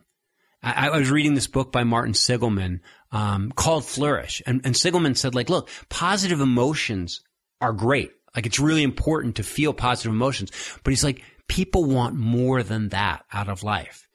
I, 0.62 0.88
I 0.88 0.98
was 0.98 1.10
reading 1.10 1.34
this 1.34 1.46
book 1.46 1.70
by 1.70 1.84
Martin 1.84 2.14
Seligman 2.14 2.80
um, 3.12 3.52
called 3.52 3.84
Flourish, 3.84 4.40
and, 4.46 4.62
and 4.64 4.76
Seligman 4.76 5.14
said, 5.14 5.34
like, 5.34 5.50
look, 5.50 5.68
positive 5.90 6.40
emotions 6.40 7.20
are 7.60 7.72
great. 7.72 8.12
Like, 8.34 8.46
it's 8.46 8.58
really 8.58 8.82
important 8.82 9.36
to 9.36 9.42
feel 9.42 9.74
positive 9.74 10.12
emotions, 10.12 10.50
but 10.82 10.90
he's 10.90 11.04
like, 11.04 11.22
people 11.48 11.84
want 11.84 12.14
more 12.14 12.62
than 12.62 12.88
that 12.88 13.24
out 13.32 13.48
of 13.48 13.62
life. 13.62 14.08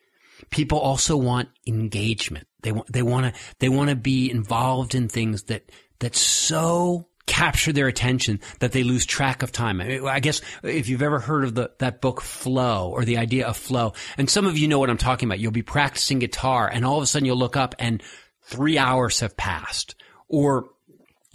People 0.50 0.80
also 0.80 1.16
want 1.16 1.50
engagement. 1.68 2.48
They 2.64 2.72
want 2.72 2.92
they 2.92 3.04
want 3.04 3.34
to 3.34 3.42
they 3.60 3.70
want 3.70 3.90
to 3.90 3.96
be 3.96 4.32
involved 4.32 4.96
in 4.96 5.08
things 5.08 5.44
that 5.44 5.70
that 6.00 6.16
so 6.16 7.09
capture 7.30 7.72
their 7.72 7.88
attention 7.88 8.42
that 8.60 8.72
they 8.72 8.84
lose 8.84 9.06
track 9.06 9.44
of 9.44 9.52
time. 9.52 9.80
I 9.80 10.20
guess 10.20 10.42
if 10.64 10.90
you've 10.90 11.04
ever 11.04 11.20
heard 11.20 11.44
of 11.44 11.54
the, 11.54 11.72
that 11.78 12.02
book 12.02 12.22
Flow 12.22 12.90
or 12.90 13.06
the 13.06 13.18
idea 13.18 13.48
of 13.48 13.56
flow, 13.56 13.94
and 14.18 14.28
some 14.28 14.48
of 14.48 14.58
you 14.58 14.68
know 14.68 14.80
what 14.80 14.90
I'm 14.90 14.98
talking 14.98 15.30
about. 15.30 15.40
You'll 15.40 15.52
be 15.52 15.62
practicing 15.62 16.18
guitar 16.18 16.68
and 16.68 16.84
all 16.84 16.98
of 16.98 17.04
a 17.04 17.06
sudden 17.06 17.28
you'll 17.28 17.38
look 17.38 17.56
up 17.56 17.76
and 17.78 18.02
three 18.42 18.80
hours 18.80 19.20
have 19.20 19.38
passed 19.38 19.94
or 20.28 20.70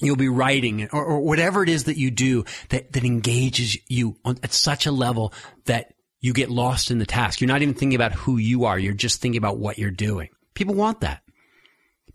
you'll 0.01 0.17
be 0.17 0.29
writing 0.29 0.89
or, 0.93 1.05
or 1.05 1.21
whatever 1.21 1.63
it 1.63 1.69
is 1.69 1.85
that 1.85 1.97
you 1.97 2.11
do 2.11 2.45
that, 2.71 2.93
that 2.93 3.05
engages 3.05 3.79
you 3.89 4.17
on, 4.25 4.37
at 4.43 4.53
such 4.53 4.87
a 4.87 4.93
level 4.93 5.33
that 5.67 5.95
you 6.21 6.33
get 6.33 6.51
lost 6.51 6.91
in 6.91 6.99
the 6.99 7.07
task. 7.07 7.41
You're 7.41 7.49
not 7.49 7.63
even 7.63 7.75
thinking 7.75 7.95
about 7.95 8.13
who 8.13 8.37
you 8.37 8.65
are. 8.65 8.79
You're 8.79 8.95
just 8.95 9.21
thinking 9.21 9.39
about 9.39 9.59
what 9.59 9.79
you're 9.79 9.93
doing. 9.93 10.31
People 10.55 10.75
want 10.75 11.01
that. 11.03 11.23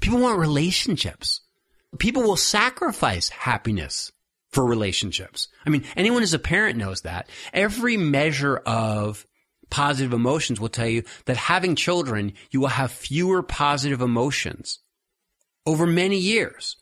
People 0.01 0.19
want 0.19 0.38
relationships. 0.38 1.41
People 1.98 2.24
will 2.24 2.38
sacrifice 2.38 3.29
happiness 3.29 4.12
for 4.51 4.65
relationships. 4.65 5.48
I 5.65 5.69
mean, 5.69 5.84
anyone 5.96 6.24
as 6.24 6.34
a 6.34 6.39
parent 6.39 6.77
knows 6.77 7.01
that. 7.01 7.29
Every 7.53 7.98
measure 7.98 8.58
of 8.58 9.25
positive 9.69 10.13
emotions 10.13 10.60
will 10.60 10.69
tell 10.69 10.88
you 10.88 11.03
that 11.25 11.38
having 11.38 11.75
children, 11.75 12.34
you 12.51 12.60
will 12.60 12.67
have 12.67 12.91
fewer 12.91 13.43
positive 13.43 14.01
emotions 14.01 14.79
over 15.65 15.86
many 15.86 16.17
years. 16.17 16.75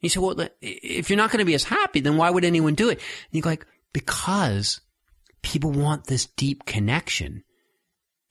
You 0.00 0.08
say, 0.08 0.20
well, 0.20 0.48
if 0.60 1.10
you're 1.10 1.16
not 1.16 1.30
going 1.30 1.38
to 1.38 1.44
be 1.44 1.54
as 1.54 1.64
happy, 1.64 2.00
then 2.00 2.16
why 2.16 2.30
would 2.30 2.44
anyone 2.44 2.74
do 2.74 2.88
it? 2.88 2.98
And 2.98 3.32
you 3.32 3.42
go 3.42 3.50
like, 3.50 3.66
because 3.92 4.80
people 5.42 5.70
want 5.70 6.06
this 6.06 6.26
deep 6.26 6.64
connection 6.64 7.44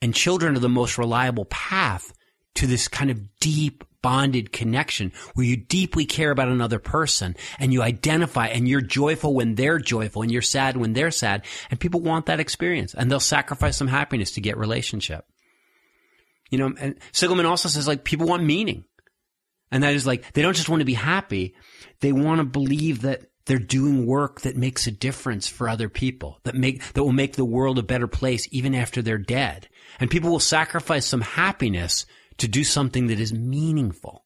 and 0.02 0.16
children 0.16 0.56
are 0.56 0.60
the 0.60 0.70
most 0.70 0.98
reliable 0.98 1.46
path 1.46 2.14
to 2.56 2.68
this 2.68 2.88
kind 2.88 3.12
of 3.12 3.40
deep 3.40 3.84
bonded 4.02 4.52
connection 4.52 5.12
where 5.34 5.46
you 5.46 5.58
deeply 5.58 6.06
care 6.06 6.32
about 6.32 6.48
another 6.48 6.80
person 6.80 7.36
and 7.60 7.72
you 7.72 7.82
identify 7.82 8.48
and 8.48 8.68
you're 8.68 8.82
joyful 8.82 9.34
when 9.34 9.56
they're 9.56 9.80
joyful 9.80 10.22
and 10.22 10.32
you're 10.32 10.42
sad 10.42 10.78
when 10.78 10.94
they're 10.94 11.12
sad. 11.12 11.46
And 11.70 11.80
people 11.80 12.02
want 12.02 12.26
that 12.26 12.40
experience 12.40 12.94
and 12.94 13.10
they'll 13.10 13.20
sacrifice 13.20 13.78
some 13.78 13.88
happiness 13.88 14.32
to 14.32 14.42
get 14.42 14.58
relationship. 14.58 15.26
You 16.50 16.58
know, 16.58 16.74
and 16.80 17.00
Seligman 17.12 17.46
also 17.46 17.70
says 17.70 17.88
like 17.88 18.04
people 18.04 18.28
want 18.28 18.44
meaning. 18.44 18.86
And 19.72 19.84
that 19.84 19.94
is 19.94 20.06
like, 20.06 20.34
they 20.34 20.42
don't 20.42 20.56
just 20.56 20.68
want 20.68 20.82
to 20.82 20.86
be 20.86 20.94
happy. 20.94 21.56
They 22.02 22.12
want 22.12 22.40
to 22.40 22.46
believe 22.46 23.04
that 23.04 23.22
they're 23.46 23.58
doing 23.58 24.06
work 24.06 24.42
that 24.42 24.58
makes 24.58 24.86
a 24.86 24.92
difference 24.92 25.48
for 25.48 25.68
other 25.68 25.90
people, 25.90 26.40
that 26.44 26.56
make, 26.56 26.84
that 26.94 27.04
will 27.04 27.14
make 27.14 27.36
the 27.36 27.46
world 27.46 27.80
a 27.80 27.84
better 27.84 28.08
place 28.08 28.48
even 28.52 28.76
after 28.76 29.02
they're 29.02 29.18
dead. 29.18 29.70
And 30.00 30.12
people 30.12 30.30
will 30.30 30.40
sacrifice 30.40 31.06
some 31.06 31.22
happiness 31.22 32.06
to 32.42 32.48
do 32.48 32.64
something 32.64 33.08
that 33.08 33.20
is 33.20 33.32
meaningful. 33.32 34.26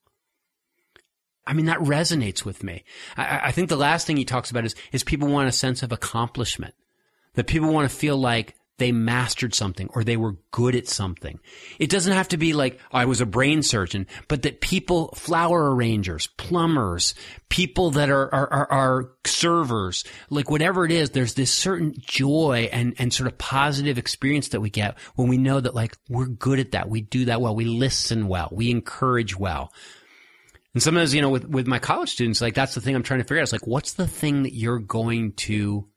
I 1.45 1.53
mean, 1.53 1.65
that 1.65 1.79
resonates 1.79 2.43
with 2.43 2.63
me. 2.63 2.83
I, 3.17 3.41
I, 3.43 3.51
think 3.51 3.69
the 3.69 3.75
last 3.75 4.07
thing 4.07 4.17
he 4.17 4.25
talks 4.25 4.49
about 4.49 4.65
is, 4.65 4.73
is 4.91 5.03
people 5.03 5.27
want 5.27 5.49
a 5.49 5.51
sense 5.51 5.83
of 5.83 5.91
accomplishment. 5.91 6.73
That 7.33 7.47
people 7.47 7.71
want 7.71 7.89
to 7.89 7.95
feel 7.95 8.17
like 8.17 8.55
they 8.77 8.91
mastered 8.91 9.53
something 9.53 9.89
or 9.93 10.03
they 10.03 10.17
were 10.17 10.37
good 10.51 10.75
at 10.75 10.87
something. 10.87 11.39
It 11.79 11.89
doesn't 11.89 12.11
have 12.11 12.27
to 12.29 12.37
be 12.37 12.53
like, 12.53 12.79
oh, 12.91 12.97
I 12.97 13.05
was 13.05 13.21
a 13.21 13.25
brain 13.25 13.63
surgeon, 13.63 14.07
but 14.27 14.41
that 14.41 14.59
people, 14.59 15.13
flower 15.15 15.73
arrangers, 15.73 16.27
plumbers, 16.37 17.15
people 17.49 17.91
that 17.91 18.09
are, 18.09 18.33
are, 18.33 18.53
are, 18.53 18.71
are, 18.71 19.11
servers, 19.25 20.03
like 20.29 20.51
whatever 20.51 20.85
it 20.85 20.91
is, 20.91 21.11
there's 21.11 21.33
this 21.33 21.51
certain 21.51 21.93
joy 21.97 22.69
and, 22.71 22.93
and 22.99 23.13
sort 23.13 23.27
of 23.27 23.37
positive 23.37 23.97
experience 23.97 24.49
that 24.49 24.61
we 24.61 24.69
get 24.69 24.97
when 25.15 25.27
we 25.27 25.37
know 25.37 25.59
that 25.59 25.73
like 25.73 25.95
we're 26.09 26.27
good 26.27 26.59
at 26.59 26.71
that. 26.71 26.89
We 26.89 27.01
do 27.01 27.25
that 27.25 27.41
well. 27.41 27.55
We 27.55 27.65
listen 27.65 28.27
well. 28.27 28.49
We 28.51 28.69
encourage 28.71 29.37
well. 29.37 29.71
And 30.73 30.83
sometimes, 30.83 31.13
you 31.15 31.21
know, 31.21 31.29
with, 31.29 31.47
with 31.47 31.67
my 31.67 31.79
college 31.79 32.11
students, 32.11 32.41
like 32.41 32.53
that's 32.53 32.75
the 32.75 32.81
thing 32.81 32.95
I'm 32.95 33.03
trying 33.03 33.21
to 33.21 33.23
figure 33.23 33.39
out. 33.39 33.43
It's 33.43 33.53
like, 33.53 33.65
what's 33.65 33.93
the 33.93 34.07
thing 34.07 34.43
that 34.43 34.53
you're 34.53 34.79
going 34.79 35.31
to 35.33 35.87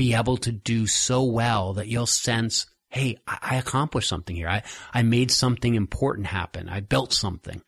be 0.00 0.14
able 0.14 0.38
to 0.38 0.50
do 0.50 0.86
so 0.86 1.22
well 1.22 1.74
that 1.74 1.86
you'll 1.86 2.06
sense, 2.06 2.64
hey, 2.88 3.18
I, 3.26 3.38
I 3.42 3.56
accomplished 3.56 4.08
something 4.08 4.34
here. 4.34 4.48
I, 4.48 4.62
I 4.94 5.02
made 5.02 5.30
something 5.30 5.74
important 5.74 6.26
happen. 6.26 6.70
I 6.70 6.80
built 6.80 7.12
something. 7.12 7.60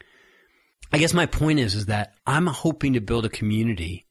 I 0.90 0.96
guess 0.96 1.12
my 1.12 1.26
point 1.26 1.58
is, 1.58 1.74
is 1.74 1.86
that 1.86 2.14
I'm 2.26 2.46
hoping 2.46 2.94
to 2.94 3.02
build 3.02 3.26
a 3.26 3.28
community 3.28 4.06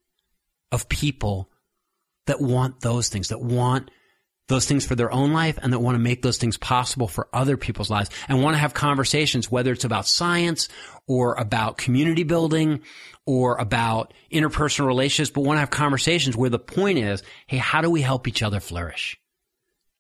of 0.72 0.88
people 0.88 1.50
that 2.28 2.40
want 2.40 2.82
those 2.82 3.10
things, 3.10 3.30
that 3.30 3.42
want 3.42 3.90
those 4.51 4.65
things 4.65 4.86
for 4.86 4.96
their 4.96 5.12
own 5.12 5.34
life 5.34 5.58
and 5.62 5.74
that 5.74 5.79
want 5.79 5.96
to 5.96 6.00
make 6.00 6.22
those 6.22 6.38
things 6.38 6.58
possible 6.58 7.08
for 7.08 7.27
other 7.34 7.58
people's 7.58 7.89
lives 7.89 8.10
and 8.27 8.43
want 8.43 8.53
to 8.53 8.60
have 8.60 8.74
conversations, 8.74 9.50
whether 9.50 9.72
it's 9.72 9.86
about 9.86 10.05
science 10.05 10.70
or 11.08 11.34
about 11.36 11.77
community 11.77 12.24
building 12.24 12.81
or 13.25 13.55
about 13.55 14.13
interpersonal 14.31 14.86
relationships, 14.88 15.34
but 15.34 15.41
want 15.41 15.55
to 15.55 15.62
have 15.62 15.70
conversations 15.70 16.36
where 16.36 16.50
the 16.50 16.60
point 16.60 16.98
is, 16.98 17.24
hey, 17.48 17.58
how 17.58 17.81
do 17.81 17.89
we 17.89 18.01
help 18.01 18.27
each 18.27 18.43
other 18.43 18.60
flourish? 18.60 19.17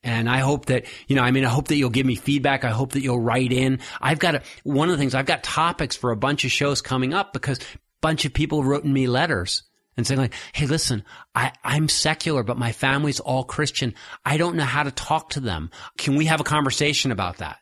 And 0.03 0.29
I 0.29 0.39
hope 0.39 0.65
that, 0.65 0.85
you 1.07 1.15
know, 1.15 1.21
I 1.21 1.31
mean, 1.31 1.45
I 1.45 1.49
hope 1.49 1.67
that 1.67 1.75
you'll 1.75 1.91
give 1.91 2.05
me 2.05 2.15
feedback. 2.15 2.63
I 2.63 2.71
hope 2.71 2.93
that 2.93 3.01
you'll 3.01 3.19
write 3.19 3.51
in. 3.51 3.79
I've 4.01 4.19
got 4.19 4.35
a, 4.35 4.41
one 4.63 4.89
of 4.89 4.93
the 4.93 4.97
things, 4.97 5.15
I've 5.15 5.27
got 5.27 5.43
topics 5.43 5.95
for 5.95 6.11
a 6.11 6.17
bunch 6.17 6.43
of 6.43 6.51
shows 6.51 6.81
coming 6.81 7.13
up 7.13 7.33
because 7.33 7.59
a 7.59 7.63
bunch 8.01 8.25
of 8.25 8.33
people 8.33 8.63
wrote 8.63 8.83
me 8.83 9.07
letters 9.07 9.63
and 10.01 10.07
saying 10.07 10.19
like, 10.19 10.33
Hey, 10.53 10.65
listen, 10.65 11.03
I, 11.33 11.53
I'm 11.63 11.89
secular, 11.89 12.43
but 12.43 12.57
my 12.57 12.71
family's 12.71 13.19
all 13.19 13.43
Christian. 13.43 13.93
I 14.25 14.37
don't 14.37 14.55
know 14.55 14.63
how 14.63 14.83
to 14.83 14.91
talk 14.91 15.31
to 15.31 15.39
them. 15.39 15.71
Can 15.97 16.15
we 16.15 16.25
have 16.25 16.41
a 16.41 16.45
conversation 16.45 17.11
about 17.11 17.37
that? 17.37 17.57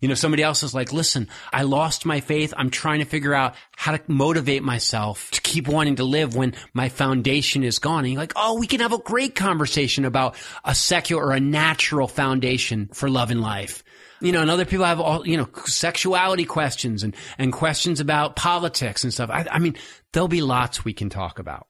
You 0.00 0.08
know, 0.08 0.14
somebody 0.14 0.42
else 0.42 0.62
is 0.62 0.74
like, 0.74 0.92
listen, 0.92 1.28
I 1.52 1.62
lost 1.62 2.04
my 2.04 2.20
faith. 2.20 2.52
I'm 2.56 2.70
trying 2.70 2.98
to 2.98 3.06
figure 3.06 3.32
out 3.32 3.54
how 3.76 3.96
to 3.96 4.02
motivate 4.06 4.62
myself 4.62 5.30
to 5.30 5.40
keep 5.40 5.68
wanting 5.68 5.96
to 5.96 6.04
live 6.04 6.36
when 6.36 6.54
my 6.74 6.90
foundation 6.90 7.64
is 7.64 7.78
gone. 7.78 8.04
And 8.04 8.12
you're 8.12 8.20
like, 8.20 8.34
oh, 8.36 8.58
we 8.58 8.66
can 8.66 8.80
have 8.80 8.92
a 8.92 8.98
great 8.98 9.34
conversation 9.34 10.04
about 10.04 10.36
a 10.64 10.74
secular 10.74 11.24
or 11.24 11.32
a 11.32 11.40
natural 11.40 12.08
foundation 12.08 12.88
for 12.92 13.08
love 13.08 13.30
and 13.30 13.40
life. 13.40 13.82
You 14.20 14.32
know, 14.32 14.40
and 14.40 14.50
other 14.50 14.64
people 14.64 14.86
have 14.86 15.00
all, 15.00 15.26
you 15.26 15.36
know, 15.36 15.48
sexuality 15.66 16.44
questions 16.44 17.02
and, 17.02 17.14
and 17.38 17.52
questions 17.52 18.00
about 18.00 18.34
politics 18.36 19.04
and 19.04 19.12
stuff. 19.12 19.30
I, 19.30 19.46
I 19.50 19.58
mean, 19.58 19.76
there'll 20.12 20.28
be 20.28 20.40
lots 20.40 20.84
we 20.84 20.94
can 20.94 21.10
talk 21.10 21.38
about. 21.38 21.66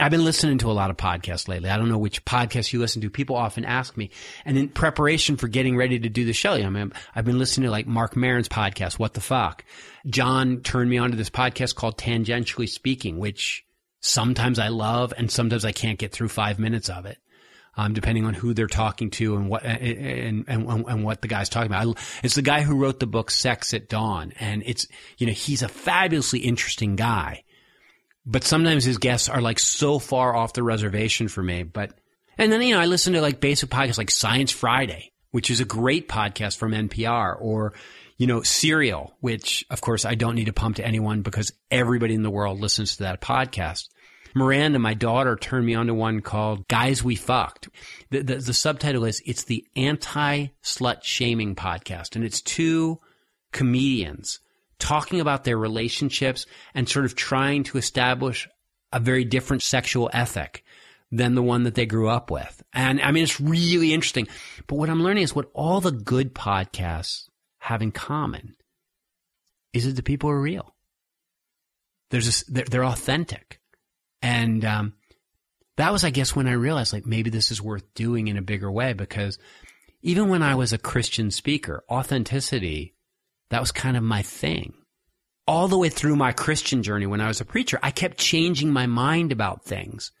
I've 0.00 0.10
been 0.10 0.24
listening 0.24 0.58
to 0.58 0.70
a 0.70 0.72
lot 0.72 0.90
of 0.90 0.96
podcasts 0.96 1.46
lately. 1.46 1.68
I 1.68 1.76
don't 1.76 1.90
know 1.90 1.98
which 1.98 2.24
podcast 2.24 2.72
you 2.72 2.78
listen 2.78 3.02
to. 3.02 3.10
People 3.10 3.36
often 3.36 3.66
ask 3.66 3.96
me, 3.96 4.10
and 4.46 4.56
in 4.56 4.68
preparation 4.68 5.36
for 5.36 5.46
getting 5.46 5.76
ready 5.76 5.98
to 5.98 6.08
do 6.08 6.24
the 6.24 6.32
show, 6.32 6.52
I 6.52 6.68
mean, 6.70 6.92
I've 7.14 7.26
been 7.26 7.38
listening 7.38 7.66
to 7.66 7.70
like 7.70 7.86
Marc 7.86 8.16
Maron's 8.16 8.48
podcast, 8.48 8.98
What 8.98 9.12
the 9.12 9.20
Fuck. 9.20 9.64
John 10.06 10.62
turned 10.62 10.88
me 10.88 10.96
onto 10.96 11.16
this 11.16 11.28
podcast 11.28 11.74
called 11.74 11.98
Tangentially 11.98 12.68
Speaking, 12.68 13.18
which 13.18 13.66
sometimes 14.00 14.58
I 14.58 14.68
love, 14.68 15.12
and 15.16 15.30
sometimes 15.30 15.66
I 15.66 15.72
can't 15.72 15.98
get 15.98 16.12
through 16.12 16.28
five 16.28 16.58
minutes 16.58 16.88
of 16.88 17.04
it. 17.04 17.18
Um, 17.76 17.94
depending 17.94 18.26
on 18.26 18.34
who 18.34 18.52
they're 18.52 18.66
talking 18.66 19.10
to 19.10 19.36
and 19.36 19.48
what 19.48 19.64
and, 19.64 20.44
and, 20.48 20.68
and 20.86 21.04
what 21.04 21.22
the 21.22 21.28
guy's 21.28 21.48
talking 21.48 21.70
about. 21.70 21.96
it's 22.22 22.34
the 22.34 22.42
guy 22.42 22.62
who 22.62 22.76
wrote 22.76 22.98
the 22.98 23.06
book 23.06 23.30
Sex 23.30 23.72
at 23.72 23.88
Dawn, 23.88 24.32
and 24.40 24.62
it's 24.66 24.86
you 25.18 25.26
know 25.26 25.32
he's 25.32 25.62
a 25.62 25.68
fabulously 25.68 26.40
interesting 26.40 26.96
guy, 26.96 27.44
but 28.26 28.44
sometimes 28.44 28.84
his 28.84 28.98
guests 28.98 29.28
are 29.28 29.40
like 29.40 29.60
so 29.60 29.98
far 29.98 30.34
off 30.34 30.52
the 30.52 30.64
reservation 30.64 31.28
for 31.28 31.42
me. 31.42 31.62
But 31.62 31.94
and 32.36 32.50
then 32.50 32.60
you 32.60 32.74
know 32.74 32.80
I 32.80 32.86
listen 32.86 33.12
to 33.12 33.20
like 33.20 33.40
basic 33.40 33.70
podcasts 33.70 33.98
like 33.98 34.10
Science 34.10 34.50
Friday, 34.50 35.12
which 35.30 35.50
is 35.50 35.60
a 35.60 35.64
great 35.64 36.08
podcast 36.08 36.58
from 36.58 36.72
NPR, 36.72 37.40
or 37.40 37.72
you 38.20 38.26
know, 38.26 38.42
Serial, 38.42 39.16
which 39.20 39.64
of 39.70 39.80
course 39.80 40.04
I 40.04 40.14
don't 40.14 40.34
need 40.34 40.44
to 40.44 40.52
pump 40.52 40.76
to 40.76 40.86
anyone 40.86 41.22
because 41.22 41.54
everybody 41.70 42.12
in 42.12 42.22
the 42.22 42.30
world 42.30 42.60
listens 42.60 42.96
to 42.96 43.04
that 43.04 43.22
podcast. 43.22 43.88
Miranda, 44.34 44.78
my 44.78 44.94
daughter, 44.94 45.36
turned 45.36 45.66
me 45.66 45.74
onto 45.74 45.94
one 45.94 46.20
called 46.20 46.68
Guys 46.68 47.02
We 47.02 47.16
Fucked. 47.16 47.68
The, 48.10 48.22
the, 48.22 48.36
the 48.36 48.54
subtitle 48.54 49.04
is, 49.04 49.22
it's 49.26 49.44
the 49.44 49.66
anti-slut 49.76 51.02
shaming 51.02 51.54
podcast. 51.54 52.16
And 52.16 52.24
it's 52.24 52.40
two 52.40 53.00
comedians 53.52 54.40
talking 54.78 55.20
about 55.20 55.44
their 55.44 55.58
relationships 55.58 56.46
and 56.74 56.88
sort 56.88 57.04
of 57.04 57.14
trying 57.14 57.64
to 57.64 57.78
establish 57.78 58.48
a 58.92 59.00
very 59.00 59.24
different 59.24 59.62
sexual 59.62 60.10
ethic 60.12 60.64
than 61.12 61.34
the 61.34 61.42
one 61.42 61.64
that 61.64 61.74
they 61.74 61.86
grew 61.86 62.08
up 62.08 62.30
with. 62.30 62.62
And 62.72 63.00
I 63.00 63.10
mean, 63.10 63.24
it's 63.24 63.40
really 63.40 63.92
interesting. 63.92 64.28
But 64.66 64.76
what 64.76 64.90
I'm 64.90 65.02
learning 65.02 65.24
is 65.24 65.34
what 65.34 65.50
all 65.54 65.80
the 65.80 65.92
good 65.92 66.34
podcasts 66.34 67.28
have 67.58 67.82
in 67.82 67.92
common 67.92 68.54
is 69.72 69.86
that 69.86 69.96
the 69.96 70.02
people 70.02 70.30
are 70.30 70.40
real. 70.40 70.74
There's 72.10 72.42
they're, 72.44 72.64
they're 72.64 72.84
authentic. 72.84 73.59
And, 74.22 74.64
um, 74.64 74.94
that 75.76 75.92
was, 75.92 76.04
I 76.04 76.10
guess, 76.10 76.36
when 76.36 76.46
I 76.46 76.52
realized 76.52 76.92
like 76.92 77.06
maybe 77.06 77.30
this 77.30 77.50
is 77.50 77.62
worth 77.62 77.94
doing 77.94 78.28
in 78.28 78.36
a 78.36 78.42
bigger 78.42 78.70
way 78.70 78.92
because 78.92 79.38
even 80.02 80.28
when 80.28 80.42
I 80.42 80.54
was 80.54 80.72
a 80.72 80.78
Christian 80.78 81.30
speaker, 81.30 81.84
authenticity, 81.90 82.94
that 83.50 83.60
was 83.60 83.72
kind 83.72 83.96
of 83.96 84.02
my 84.02 84.22
thing. 84.22 84.74
All 85.46 85.68
the 85.68 85.78
way 85.78 85.88
through 85.88 86.16
my 86.16 86.32
Christian 86.32 86.82
journey 86.82 87.06
when 87.06 87.20
I 87.20 87.28
was 87.28 87.40
a 87.40 87.44
preacher, 87.44 87.78
I 87.82 87.90
kept 87.90 88.18
changing 88.18 88.70
my 88.70 88.86
mind 88.86 89.32
about 89.32 89.64
things. 89.64 90.12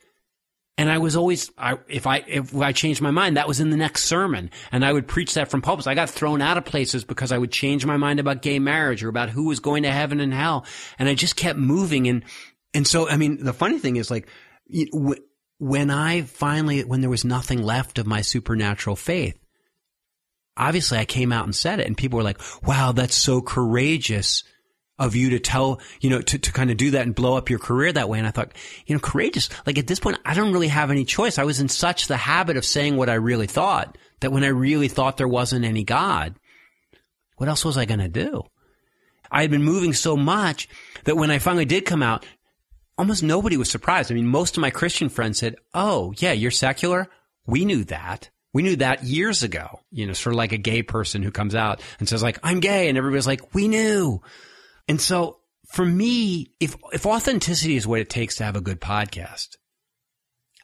And 0.76 0.90
I 0.90 0.96
was 0.96 1.14
always, 1.14 1.50
I, 1.58 1.76
if 1.88 2.06
I 2.06 2.24
if 2.26 2.56
I 2.56 2.72
changed 2.72 3.02
my 3.02 3.10
mind, 3.10 3.36
that 3.36 3.46
was 3.46 3.60
in 3.60 3.68
the 3.68 3.76
next 3.76 4.04
sermon, 4.04 4.50
and 4.72 4.82
I 4.82 4.90
would 4.90 5.06
preach 5.06 5.34
that 5.34 5.50
from 5.50 5.60
pulpits. 5.60 5.86
I 5.86 5.94
got 5.94 6.08
thrown 6.08 6.40
out 6.40 6.56
of 6.56 6.64
places 6.64 7.04
because 7.04 7.32
I 7.32 7.38
would 7.38 7.52
change 7.52 7.84
my 7.84 7.98
mind 7.98 8.18
about 8.18 8.40
gay 8.40 8.58
marriage 8.58 9.04
or 9.04 9.10
about 9.10 9.28
who 9.28 9.44
was 9.44 9.60
going 9.60 9.82
to 9.82 9.92
heaven 9.92 10.20
and 10.20 10.32
hell, 10.32 10.64
and 10.98 11.06
I 11.06 11.14
just 11.14 11.36
kept 11.36 11.58
moving. 11.58 12.08
And 12.08 12.24
and 12.74 12.86
so, 12.86 13.08
I 13.08 13.16
mean, 13.16 13.42
the 13.44 13.52
funny 13.52 13.78
thing 13.78 13.96
is, 13.96 14.10
like, 14.10 14.28
when 15.58 15.90
I 15.90 16.22
finally, 16.22 16.84
when 16.84 17.00
there 17.00 17.10
was 17.10 17.24
nothing 17.24 17.62
left 17.62 17.98
of 17.98 18.06
my 18.06 18.22
supernatural 18.22 18.96
faith, 18.96 19.38
obviously 20.56 20.98
I 20.98 21.04
came 21.04 21.32
out 21.32 21.44
and 21.44 21.54
said 21.54 21.80
it, 21.80 21.86
and 21.86 21.96
people 21.96 22.18
were 22.18 22.22
like, 22.22 22.40
"Wow, 22.62 22.92
that's 22.92 23.14
so 23.14 23.40
courageous." 23.40 24.44
of 25.00 25.16
you 25.16 25.30
to 25.30 25.40
tell, 25.40 25.80
you 26.02 26.10
know, 26.10 26.20
to, 26.20 26.38
to 26.38 26.52
kind 26.52 26.70
of 26.70 26.76
do 26.76 26.90
that 26.90 27.06
and 27.06 27.14
blow 27.14 27.34
up 27.34 27.48
your 27.48 27.58
career 27.58 27.90
that 27.90 28.10
way. 28.10 28.18
And 28.18 28.28
I 28.28 28.32
thought, 28.32 28.52
you 28.84 28.94
know, 28.94 29.00
courageous. 29.00 29.48
Like 29.64 29.78
at 29.78 29.86
this 29.86 29.98
point, 29.98 30.18
I 30.26 30.34
don't 30.34 30.52
really 30.52 30.68
have 30.68 30.90
any 30.90 31.06
choice. 31.06 31.38
I 31.38 31.44
was 31.44 31.58
in 31.58 31.70
such 31.70 32.06
the 32.06 32.18
habit 32.18 32.58
of 32.58 32.66
saying 32.66 32.96
what 32.96 33.08
I 33.08 33.14
really 33.14 33.46
thought 33.46 33.96
that 34.20 34.30
when 34.30 34.44
I 34.44 34.48
really 34.48 34.88
thought 34.88 35.16
there 35.16 35.26
wasn't 35.26 35.64
any 35.64 35.84
God, 35.84 36.36
what 37.38 37.48
else 37.48 37.64
was 37.64 37.78
I 37.78 37.86
going 37.86 38.00
to 38.00 38.08
do? 38.08 38.42
I 39.30 39.40
had 39.40 39.50
been 39.50 39.62
moving 39.62 39.94
so 39.94 40.18
much 40.18 40.68
that 41.04 41.16
when 41.16 41.30
I 41.30 41.38
finally 41.38 41.64
did 41.64 41.86
come 41.86 42.02
out, 42.02 42.26
almost 43.00 43.22
nobody 43.22 43.56
was 43.56 43.70
surprised. 43.70 44.12
I 44.12 44.14
mean, 44.14 44.26
most 44.26 44.58
of 44.58 44.60
my 44.60 44.68
Christian 44.68 45.08
friends 45.08 45.38
said, 45.38 45.56
Oh, 45.72 46.12
yeah, 46.18 46.32
you're 46.32 46.50
secular. 46.50 47.08
We 47.46 47.64
knew 47.64 47.84
that. 47.84 48.28
We 48.52 48.62
knew 48.62 48.76
that 48.76 49.04
years 49.04 49.42
ago, 49.42 49.80
you 49.90 50.06
know, 50.06 50.12
sort 50.12 50.34
of 50.34 50.36
like 50.36 50.52
a 50.52 50.58
gay 50.58 50.82
person 50.82 51.22
who 51.22 51.30
comes 51.30 51.54
out 51.54 51.80
and 51.98 52.06
says 52.06 52.22
like, 52.22 52.38
I'm 52.42 52.60
gay. 52.60 52.90
And 52.90 52.98
everybody's 52.98 53.26
like, 53.26 53.54
we 53.54 53.68
knew. 53.68 54.20
And 54.86 55.00
so 55.00 55.38
for 55.72 55.84
me, 55.84 56.52
if, 56.60 56.76
if 56.92 57.06
authenticity 57.06 57.76
is 57.76 57.86
what 57.86 58.00
it 58.00 58.10
takes 58.10 58.36
to 58.36 58.44
have 58.44 58.56
a 58.56 58.60
good 58.60 58.82
podcast, 58.82 59.56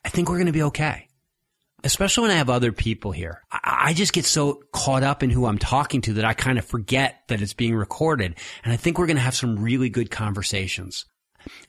I 0.05 0.11
think 0.11 0.29
we're 0.29 0.37
going 0.37 0.47
to 0.47 0.53
be 0.53 0.65
okay. 0.65 1.09
Especially 1.85 2.23
when 2.23 2.33
I 2.33 2.39
have 2.39 2.51
other 2.51 2.73
people 2.73 3.13
here. 3.13 3.41
I, 3.51 3.87
I 3.89 3.95
just 3.95 4.13
get 4.13 4.27
so 4.27 4.61
caught 4.75 5.05
up 5.05 5.23
in 5.23 5.31
who 5.31 5.47
I'm 5.47 5.59
talking 5.59 6.03
to 6.03 6.15
that 6.15 6.25
I 6.27 6.35
kind 6.35 6.59
of 6.59 6.67
forget 6.67 7.23
that 7.29 7.41
it's 7.41 7.55
being 7.55 7.75
recorded. 7.75 8.35
And 8.63 8.73
I 8.75 8.77
think 8.77 8.99
we're 8.99 9.07
going 9.07 9.17
to 9.17 9.23
have 9.23 9.37
some 9.37 9.59
really 9.59 9.89
good 9.89 10.11
conversations. 10.11 11.07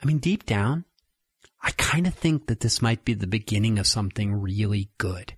I 0.01 0.05
mean, 0.05 0.17
deep 0.19 0.45
down, 0.45 0.85
I 1.61 1.71
kind 1.71 2.07
of 2.07 2.13
think 2.13 2.47
that 2.47 2.59
this 2.59 2.81
might 2.81 3.03
be 3.03 3.13
the 3.13 3.27
beginning 3.27 3.79
of 3.79 3.87
something 3.87 4.33
really 4.33 4.89
good. 4.97 5.33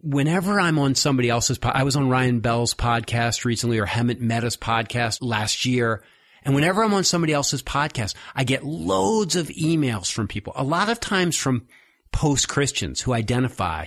Whenever 0.00 0.60
I'm 0.60 0.78
on 0.78 0.94
somebody 0.94 1.30
else's, 1.30 1.58
po- 1.58 1.70
I 1.70 1.82
was 1.82 1.96
on 1.96 2.08
Ryan 2.08 2.40
Bell's 2.40 2.74
podcast 2.74 3.44
recently 3.44 3.78
or 3.78 3.86
Hemant 3.86 4.20
Mehta's 4.20 4.56
podcast 4.56 5.18
last 5.22 5.64
year. 5.64 6.02
And 6.44 6.54
whenever 6.54 6.84
I'm 6.84 6.94
on 6.94 7.04
somebody 7.04 7.32
else's 7.32 7.62
podcast, 7.62 8.14
I 8.34 8.44
get 8.44 8.64
loads 8.64 9.34
of 9.34 9.48
emails 9.48 10.12
from 10.12 10.28
people, 10.28 10.52
a 10.56 10.62
lot 10.62 10.88
of 10.88 11.00
times 11.00 11.36
from 11.36 11.66
post 12.12 12.48
Christians 12.48 13.00
who 13.00 13.12
identify, 13.12 13.86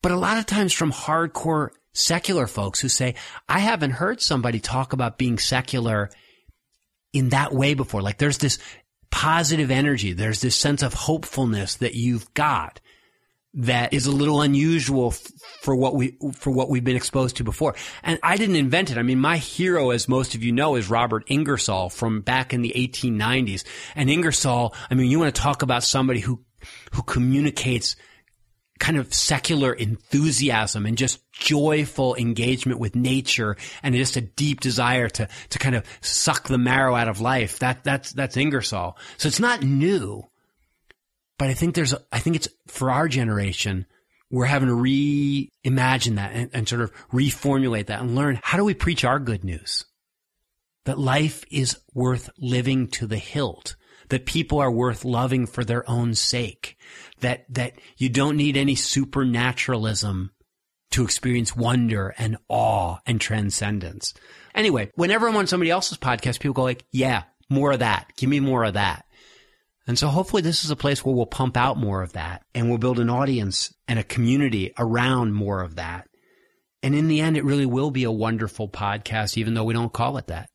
but 0.00 0.12
a 0.12 0.16
lot 0.16 0.38
of 0.38 0.46
times 0.46 0.72
from 0.72 0.92
hardcore 0.92 1.70
secular 1.92 2.46
folks 2.46 2.80
who 2.80 2.88
say, 2.88 3.16
I 3.48 3.58
haven't 3.58 3.90
heard 3.92 4.22
somebody 4.22 4.60
talk 4.60 4.92
about 4.92 5.18
being 5.18 5.38
secular 5.38 6.10
in 7.12 7.30
that 7.30 7.52
way 7.52 7.74
before. 7.74 8.02
Like 8.02 8.18
there's 8.18 8.38
this 8.38 8.58
positive 9.10 9.70
energy. 9.70 10.12
There's 10.12 10.40
this 10.40 10.56
sense 10.56 10.82
of 10.82 10.94
hopefulness 10.94 11.76
that 11.76 11.94
you've 11.94 12.32
got 12.34 12.80
that 13.54 13.92
is 13.92 14.06
a 14.06 14.12
little 14.12 14.42
unusual 14.42 15.10
for 15.10 15.74
what 15.74 15.94
we 15.94 16.16
for 16.34 16.50
what 16.50 16.68
we've 16.68 16.84
been 16.84 16.96
exposed 16.96 17.36
to 17.36 17.44
before. 17.44 17.74
And 18.02 18.18
I 18.22 18.36
didn't 18.36 18.56
invent 18.56 18.90
it. 18.90 18.98
I 18.98 19.02
mean, 19.02 19.18
my 19.18 19.38
hero, 19.38 19.90
as 19.90 20.08
most 20.08 20.34
of 20.34 20.42
you 20.42 20.52
know, 20.52 20.76
is 20.76 20.90
Robert 20.90 21.24
Ingersoll 21.28 21.88
from 21.88 22.20
back 22.20 22.52
in 22.52 22.62
the 22.62 22.72
1890s. 22.76 23.64
And 23.94 24.10
Ingersoll, 24.10 24.74
I 24.90 24.94
mean, 24.94 25.10
you 25.10 25.18
want 25.18 25.34
to 25.34 25.40
talk 25.40 25.62
about 25.62 25.82
somebody 25.82 26.20
who 26.20 26.44
who 26.92 27.02
communicates 27.02 27.96
kind 28.78 28.96
of 28.96 29.12
secular 29.12 29.72
enthusiasm 29.72 30.86
and 30.86 30.96
just 30.96 31.20
joyful 31.32 32.14
engagement 32.16 32.80
with 32.80 32.94
nature 32.94 33.56
and 33.82 33.94
just 33.94 34.16
a 34.16 34.20
deep 34.20 34.60
desire 34.60 35.08
to 35.08 35.28
to 35.50 35.58
kind 35.58 35.74
of 35.74 35.84
suck 36.00 36.48
the 36.48 36.58
marrow 36.58 36.94
out 36.94 37.08
of 37.08 37.20
life. 37.20 37.58
That 37.58 37.84
that's 37.84 38.12
that's 38.12 38.36
Ingersoll. 38.36 38.96
So 39.16 39.28
it's 39.28 39.40
not 39.40 39.62
new. 39.62 40.28
But 41.38 41.50
I 41.50 41.54
think 41.54 41.74
there's, 41.74 41.94
I 42.10 42.18
think 42.18 42.36
it's 42.36 42.48
for 42.66 42.90
our 42.90 43.08
generation, 43.08 43.86
we're 44.30 44.44
having 44.44 44.68
to 44.68 44.74
reimagine 44.74 46.16
that 46.16 46.32
and, 46.32 46.50
and, 46.52 46.68
sort 46.68 46.82
of 46.82 46.92
reformulate 47.12 47.86
that 47.86 48.00
and 48.00 48.14
learn 48.14 48.38
how 48.42 48.58
do 48.58 48.64
we 48.64 48.74
preach 48.74 49.04
our 49.04 49.18
good 49.18 49.44
news? 49.44 49.84
That 50.84 50.98
life 50.98 51.44
is 51.50 51.78
worth 51.94 52.28
living 52.38 52.88
to 52.88 53.06
the 53.06 53.16
hilt. 53.16 53.76
That 54.08 54.26
people 54.26 54.58
are 54.58 54.70
worth 54.70 55.04
loving 55.04 55.46
for 55.46 55.64
their 55.64 55.88
own 55.88 56.14
sake. 56.14 56.76
That, 57.20 57.44
that 57.54 57.74
you 57.96 58.08
don't 58.08 58.36
need 58.36 58.56
any 58.56 58.74
supernaturalism 58.74 60.32
to 60.90 61.04
experience 61.04 61.54
wonder 61.54 62.14
and 62.16 62.38
awe 62.48 62.98
and 63.06 63.20
transcendence. 63.20 64.14
Anyway, 64.54 64.90
whenever 64.94 65.28
I'm 65.28 65.36
on 65.36 65.46
somebody 65.46 65.70
else's 65.70 65.98
podcast, 65.98 66.40
people 66.40 66.54
go 66.54 66.62
like, 66.62 66.84
yeah, 66.90 67.24
more 67.50 67.72
of 67.72 67.80
that. 67.80 68.12
Give 68.16 68.30
me 68.30 68.40
more 68.40 68.64
of 68.64 68.74
that. 68.74 69.04
And 69.86 69.98
so 69.98 70.08
hopefully 70.08 70.42
this 70.42 70.64
is 70.64 70.70
a 70.70 70.76
place 70.76 71.04
where 71.04 71.14
we'll 71.14 71.26
pump 71.26 71.56
out 71.56 71.78
more 71.78 72.02
of 72.02 72.12
that 72.12 72.42
and 72.54 72.68
we'll 72.68 72.78
build 72.78 72.98
an 72.98 73.08
audience 73.08 73.74
and 73.86 73.98
a 73.98 74.04
community 74.04 74.72
around 74.78 75.32
more 75.32 75.62
of 75.62 75.76
that. 75.76 76.08
And 76.82 76.94
in 76.94 77.08
the 77.08 77.20
end, 77.20 77.36
it 77.36 77.44
really 77.44 77.66
will 77.66 77.90
be 77.90 78.04
a 78.04 78.12
wonderful 78.12 78.68
podcast, 78.68 79.38
even 79.38 79.54
though 79.54 79.64
we 79.64 79.74
don't 79.74 79.92
call 79.92 80.18
it 80.18 80.26
that. 80.28 80.50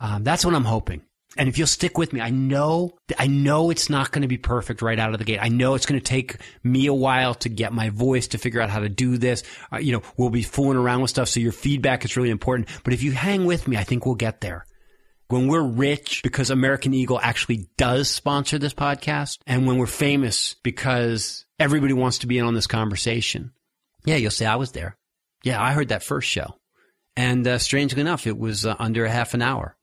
Um, 0.00 0.22
that's 0.22 0.44
what 0.44 0.54
I'm 0.54 0.64
hoping. 0.64 1.02
And 1.36 1.48
if 1.48 1.58
you'll 1.58 1.66
stick 1.66 1.98
with 1.98 2.12
me, 2.12 2.20
I 2.20 2.30
know, 2.30 2.96
I 3.18 3.26
know 3.26 3.70
it's 3.70 3.90
not 3.90 4.10
going 4.10 4.22
to 4.22 4.28
be 4.28 4.38
perfect 4.38 4.82
right 4.82 4.98
out 4.98 5.12
of 5.12 5.18
the 5.18 5.24
gate. 5.24 5.38
I 5.40 5.48
know 5.48 5.74
it's 5.74 5.86
going 5.86 6.00
to 6.00 6.04
take 6.04 6.36
me 6.62 6.86
a 6.86 6.94
while 6.94 7.34
to 7.36 7.48
get 7.48 7.72
my 7.72 7.90
voice 7.90 8.28
to 8.28 8.38
figure 8.38 8.60
out 8.60 8.70
how 8.70 8.80
to 8.80 8.88
do 8.88 9.18
this. 9.18 9.42
Uh, 9.72 9.78
you 9.78 9.92
know, 9.92 10.02
we'll 10.16 10.30
be 10.30 10.42
fooling 10.42 10.78
around 10.78 11.02
with 11.02 11.10
stuff. 11.10 11.28
So 11.28 11.40
your 11.40 11.52
feedback 11.52 12.04
is 12.04 12.16
really 12.16 12.30
important. 12.30 12.68
But 12.84 12.94
if 12.94 13.02
you 13.02 13.12
hang 13.12 13.44
with 13.44 13.68
me, 13.68 13.76
I 13.76 13.84
think 13.84 14.06
we'll 14.06 14.14
get 14.14 14.40
there 14.40 14.66
when 15.28 15.48
we're 15.48 15.62
rich 15.62 16.22
because 16.22 16.50
American 16.50 16.94
Eagle 16.94 17.20
actually 17.20 17.68
does 17.76 18.08
sponsor 18.08 18.58
this 18.58 18.74
podcast, 18.74 19.38
and 19.46 19.66
when 19.66 19.78
we're 19.78 19.86
famous 19.86 20.54
because 20.62 21.44
everybody 21.58 21.92
wants 21.92 22.18
to 22.18 22.26
be 22.26 22.38
in 22.38 22.44
on 22.44 22.54
this 22.54 22.66
conversation. 22.66 23.52
Yeah, 24.04 24.16
you'll 24.16 24.30
say 24.30 24.46
I 24.46 24.56
was 24.56 24.72
there. 24.72 24.96
Yeah, 25.42 25.62
I 25.62 25.72
heard 25.72 25.88
that 25.88 26.02
first 26.02 26.28
show. 26.28 26.58
And 27.16 27.46
uh, 27.46 27.58
strangely 27.58 28.00
enough, 28.00 28.26
it 28.26 28.38
was 28.38 28.66
uh, 28.66 28.76
under 28.78 29.04
a 29.04 29.10
half 29.10 29.34
an 29.34 29.42
hour, 29.42 29.75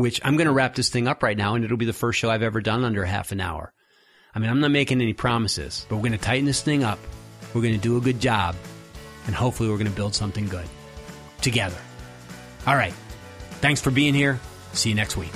which 0.00 0.20
I'm 0.24 0.36
going 0.36 0.46
to 0.46 0.52
wrap 0.52 0.74
this 0.74 0.88
thing 0.88 1.08
up 1.08 1.22
right 1.22 1.36
now, 1.36 1.54
and 1.54 1.64
it'll 1.64 1.76
be 1.76 1.86
the 1.86 1.92
first 1.92 2.18
show 2.18 2.30
I've 2.30 2.42
ever 2.42 2.60
done 2.60 2.84
under 2.84 3.04
half 3.04 3.32
an 3.32 3.40
hour. 3.40 3.72
I 4.34 4.38
mean, 4.38 4.50
I'm 4.50 4.60
not 4.60 4.70
making 4.70 5.00
any 5.00 5.12
promises, 5.12 5.86
but 5.88 5.96
we're 5.96 6.02
going 6.02 6.12
to 6.12 6.18
tighten 6.18 6.44
this 6.44 6.62
thing 6.62 6.84
up. 6.84 6.98
We're 7.52 7.62
going 7.62 7.74
to 7.74 7.80
do 7.80 7.96
a 7.96 8.00
good 8.00 8.20
job, 8.20 8.54
and 9.26 9.34
hopefully, 9.34 9.68
we're 9.68 9.78
going 9.78 9.90
to 9.90 9.96
build 9.96 10.14
something 10.14 10.46
good 10.46 10.66
together. 11.40 11.78
All 12.66 12.76
right. 12.76 12.94
Thanks 13.60 13.80
for 13.80 13.90
being 13.90 14.14
here. 14.14 14.40
See 14.72 14.90
you 14.90 14.94
next 14.94 15.16
week. 15.16 15.32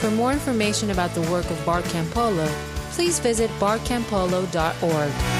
For 0.00 0.10
more 0.10 0.32
information 0.32 0.90
about 0.90 1.10
the 1.14 1.22
work 1.22 1.48
of 1.50 1.64
Bart 1.64 1.84
Campolo, 1.86 2.46
please 2.92 3.18
visit 3.18 3.50
bartcampolo.org. 3.58 5.35